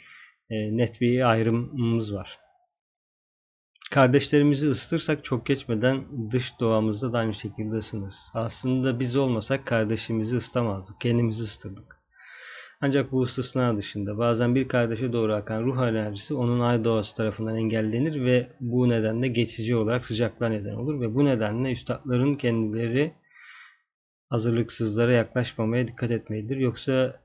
e, 0.50 0.76
net 0.76 1.00
bir 1.00 1.30
ayrımımız 1.30 2.14
var. 2.14 2.38
Kardeşlerimizi 3.90 4.70
ısıtırsak 4.70 5.24
çok 5.24 5.46
geçmeden 5.46 6.04
dış 6.30 6.60
doğamızda 6.60 7.12
da 7.12 7.18
aynı 7.18 7.34
şekilde 7.34 7.76
ısınırız. 7.76 8.30
Aslında 8.34 9.00
biz 9.00 9.16
olmasak 9.16 9.66
kardeşimizi 9.66 10.36
ısıtamazdık. 10.36 11.00
Kendimizi 11.00 11.42
ısıtırdık. 11.42 11.97
Ancak 12.80 13.12
bu 13.12 13.24
istisna 13.24 13.76
dışında 13.76 14.18
bazen 14.18 14.54
bir 14.54 14.68
kardeşe 14.68 15.12
doğru 15.12 15.34
akan 15.34 15.62
ruh 15.62 15.88
enerjisi 15.88 16.34
onun 16.34 16.60
ay 16.60 16.84
doğası 16.84 17.16
tarafından 17.16 17.56
engellenir 17.56 18.24
ve 18.24 18.48
bu 18.60 18.88
nedenle 18.88 19.28
geçici 19.28 19.76
olarak 19.76 20.06
sıcaklığa 20.06 20.48
neden 20.48 20.74
olur 20.74 21.00
ve 21.00 21.14
bu 21.14 21.24
nedenle 21.24 21.72
üstadların 21.72 22.34
kendileri 22.34 23.14
hazırlıksızlara 24.28 25.12
yaklaşmamaya 25.12 25.88
dikkat 25.88 26.10
etmelidir. 26.10 26.56
Yoksa 26.56 27.20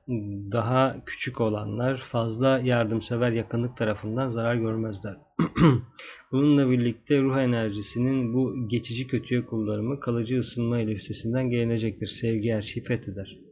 daha 0.52 0.96
küçük 1.06 1.40
olanlar 1.40 1.96
fazla 1.96 2.58
yardımsever 2.58 3.32
yakınlık 3.32 3.76
tarafından 3.76 4.28
zarar 4.28 4.54
görmezler. 4.54 5.16
Bununla 6.32 6.70
birlikte 6.70 7.22
ruh 7.22 7.36
enerjisinin 7.36 8.34
bu 8.34 8.68
geçici 8.68 9.06
kötüye 9.06 9.46
kullanımı 9.46 10.00
kalıcı 10.00 10.38
ısınma 10.38 10.80
ile 10.80 10.92
üstesinden 10.92 11.50
gelinecektir. 11.50 12.06
Sevgi 12.06 12.52
her 12.52 12.62
şeyi 12.62 12.84
fetheder. 12.84 13.43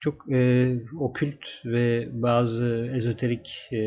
Çok 0.00 0.32
e, 0.32 0.72
okült 0.98 1.44
ve 1.64 2.08
bazı 2.12 2.90
ezoterik 2.94 3.68
e, 3.72 3.78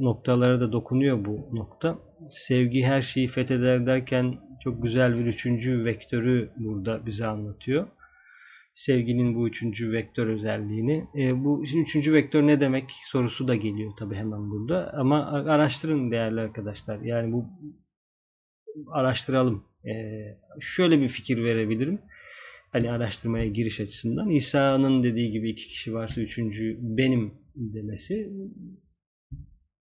noktalara 0.00 0.60
da 0.60 0.72
dokunuyor 0.72 1.24
bu 1.24 1.48
nokta. 1.52 1.98
Sevgi 2.30 2.82
her 2.82 3.02
şeyi 3.02 3.28
fetheder 3.28 3.86
derken 3.86 4.38
çok 4.64 4.82
güzel 4.82 5.18
bir 5.18 5.26
üçüncü 5.26 5.84
vektörü 5.84 6.50
burada 6.56 7.06
bize 7.06 7.26
anlatıyor 7.26 7.86
sevginin 8.78 9.34
bu 9.34 9.48
üçüncü 9.48 9.92
vektör 9.92 10.26
özelliğini. 10.26 11.08
E, 11.18 11.44
bu 11.44 11.66
şimdi 11.66 11.82
üçüncü 11.82 12.12
vektör 12.12 12.46
ne 12.46 12.60
demek 12.60 12.90
sorusu 13.04 13.48
da 13.48 13.54
geliyor 13.54 13.92
tabi 13.98 14.14
hemen 14.14 14.50
burada. 14.50 14.92
Ama 14.94 15.26
araştırın 15.26 16.10
değerli 16.10 16.40
arkadaşlar. 16.40 17.00
Yani 17.00 17.32
bu 17.32 17.46
araştıralım. 18.92 19.64
E, 19.84 19.92
şöyle 20.60 21.00
bir 21.00 21.08
fikir 21.08 21.44
verebilirim. 21.44 22.00
Hani 22.72 22.90
araştırmaya 22.90 23.46
giriş 23.46 23.80
açısından. 23.80 24.30
İsa'nın 24.30 25.02
dediği 25.02 25.30
gibi 25.30 25.50
iki 25.50 25.68
kişi 25.68 25.94
varsa 25.94 26.20
üçüncü 26.20 26.76
benim 26.80 27.34
demesi 27.54 28.32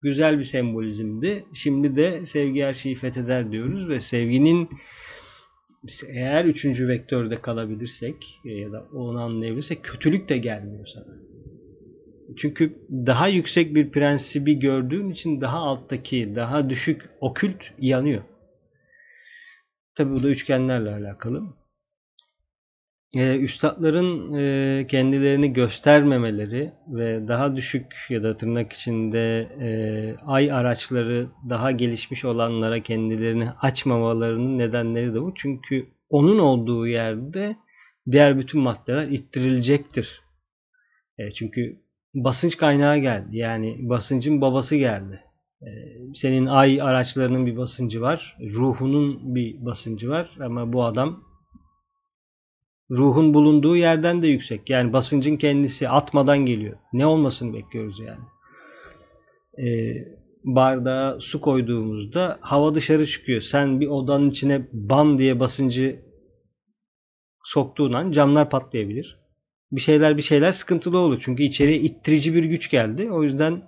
güzel 0.01 0.39
bir 0.39 0.43
sembolizmdi. 0.43 1.45
Şimdi 1.53 1.95
de 1.95 2.25
sevgi 2.25 2.63
her 2.63 2.73
şeyi 2.73 2.95
fetheder 2.95 3.51
diyoruz 3.51 3.89
ve 3.89 3.99
sevginin 3.99 4.69
eğer 6.07 6.45
üçüncü 6.45 6.87
vektörde 6.87 7.41
kalabilirsek 7.41 8.39
e, 8.45 8.49
ya 8.51 8.71
da 8.71 8.87
onu 8.93 9.21
anlayabilirsek 9.21 9.83
kötülük 9.83 10.29
de 10.29 10.37
gelmiyor 10.37 10.87
sana. 10.87 11.17
Çünkü 12.37 12.73
daha 12.91 13.27
yüksek 13.27 13.75
bir 13.75 13.91
prensibi 13.91 14.59
gördüğün 14.59 15.09
için 15.09 15.41
daha 15.41 15.57
alttaki, 15.57 16.35
daha 16.35 16.69
düşük 16.69 17.09
okült 17.19 17.63
yanıyor. 17.79 18.23
Tabi 19.95 20.13
bu 20.13 20.23
da 20.23 20.29
üçgenlerle 20.29 20.89
alakalı 20.89 21.43
e, 23.15 23.37
üstadların 23.39 24.33
e, 24.33 24.87
kendilerini 24.87 25.53
göstermemeleri 25.53 26.71
ve 26.87 27.27
daha 27.27 27.55
düşük 27.55 27.95
ya 28.09 28.23
da 28.23 28.37
tırnak 28.37 28.73
içinde 28.73 29.41
e, 29.61 29.69
ay 30.25 30.51
araçları 30.51 31.27
daha 31.49 31.71
gelişmiş 31.71 32.25
olanlara 32.25 32.83
kendilerini 32.83 33.51
açmamalarının 33.51 34.57
nedenleri 34.57 35.13
de 35.13 35.21
bu. 35.21 35.33
Çünkü 35.35 35.87
onun 36.09 36.39
olduğu 36.39 36.87
yerde 36.87 37.55
diğer 38.11 38.39
bütün 38.39 38.61
maddeler 38.61 39.07
ittirilecektir. 39.07 40.21
E, 41.17 41.31
çünkü 41.31 41.81
basınç 42.13 42.57
kaynağı 42.57 42.97
geldi. 42.97 43.37
Yani 43.37 43.77
basıncın 43.89 44.41
babası 44.41 44.75
geldi. 44.75 45.23
E, 45.61 45.69
senin 46.15 46.45
ay 46.45 46.81
araçlarının 46.81 47.45
bir 47.45 47.57
basıncı 47.57 48.01
var. 48.01 48.37
Ruhunun 48.53 49.35
bir 49.35 49.65
basıncı 49.65 50.09
var. 50.09 50.37
Ama 50.39 50.73
bu 50.73 50.83
adam 50.83 51.32
ruhun 52.97 53.33
bulunduğu 53.33 53.75
yerden 53.75 54.21
de 54.21 54.27
yüksek. 54.27 54.69
Yani 54.69 54.93
basıncın 54.93 55.37
kendisi 55.37 55.89
atmadan 55.89 56.37
geliyor. 56.37 56.77
Ne 56.93 57.05
olmasını 57.05 57.53
bekliyoruz 57.53 57.99
yani. 57.99 58.23
Ee, 59.67 59.93
bardağa 60.43 61.17
su 61.19 61.41
koyduğumuzda 61.41 62.37
hava 62.41 62.75
dışarı 62.75 63.05
çıkıyor. 63.05 63.41
Sen 63.41 63.81
bir 63.81 63.87
odanın 63.87 64.29
içine 64.29 64.67
bam 64.73 65.17
diye 65.17 65.39
basıncı 65.39 65.99
soktuğun 67.43 67.93
an 67.93 68.11
camlar 68.11 68.49
patlayabilir. 68.49 69.23
Bir 69.71 69.81
şeyler 69.81 70.17
bir 70.17 70.21
şeyler 70.21 70.51
sıkıntılı 70.51 70.97
olur. 70.97 71.21
Çünkü 71.25 71.43
içeriye 71.43 71.79
ittirici 71.79 72.33
bir 72.33 72.43
güç 72.43 72.69
geldi. 72.69 73.11
O 73.11 73.23
yüzden 73.23 73.63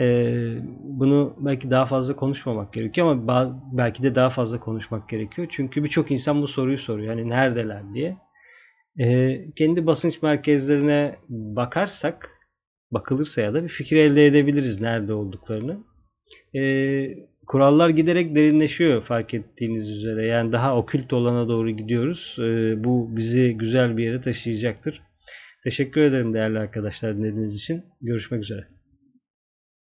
e, 0.00 0.36
bunu 0.82 1.36
belki 1.38 1.70
daha 1.70 1.86
fazla 1.86 2.16
konuşmamak 2.16 2.72
gerekiyor 2.72 3.10
ama 3.10 3.62
belki 3.72 4.02
de 4.02 4.14
daha 4.14 4.30
fazla 4.30 4.60
konuşmak 4.60 5.08
gerekiyor. 5.08 5.48
Çünkü 5.50 5.84
birçok 5.84 6.10
insan 6.10 6.42
bu 6.42 6.48
soruyu 6.48 6.78
soruyor. 6.78 7.16
Yani 7.16 7.28
neredeler 7.28 7.94
diye. 7.94 8.16
E, 8.98 9.38
kendi 9.56 9.86
basınç 9.86 10.22
merkezlerine 10.22 11.16
bakarsak, 11.28 12.30
bakılırsa 12.90 13.40
ya 13.40 13.54
da 13.54 13.64
bir 13.64 13.68
fikir 13.68 13.96
elde 13.96 14.26
edebiliriz 14.26 14.80
nerede 14.80 15.12
olduklarını. 15.12 15.78
E, 16.54 16.62
kurallar 17.46 17.88
giderek 17.88 18.34
derinleşiyor 18.34 19.04
fark 19.04 19.34
ettiğiniz 19.34 19.90
üzere. 19.90 20.26
Yani 20.26 20.52
daha 20.52 20.76
okült 20.76 21.12
olana 21.12 21.48
doğru 21.48 21.70
gidiyoruz. 21.70 22.36
E, 22.38 22.84
bu 22.84 23.16
bizi 23.16 23.56
güzel 23.58 23.96
bir 23.96 24.04
yere 24.04 24.20
taşıyacaktır. 24.20 25.02
Teşekkür 25.64 26.00
ederim 26.00 26.34
değerli 26.34 26.58
arkadaşlar 26.58 27.16
dinlediğiniz 27.16 27.56
için. 27.56 27.82
Görüşmek 28.00 28.42
üzere. 28.42 28.81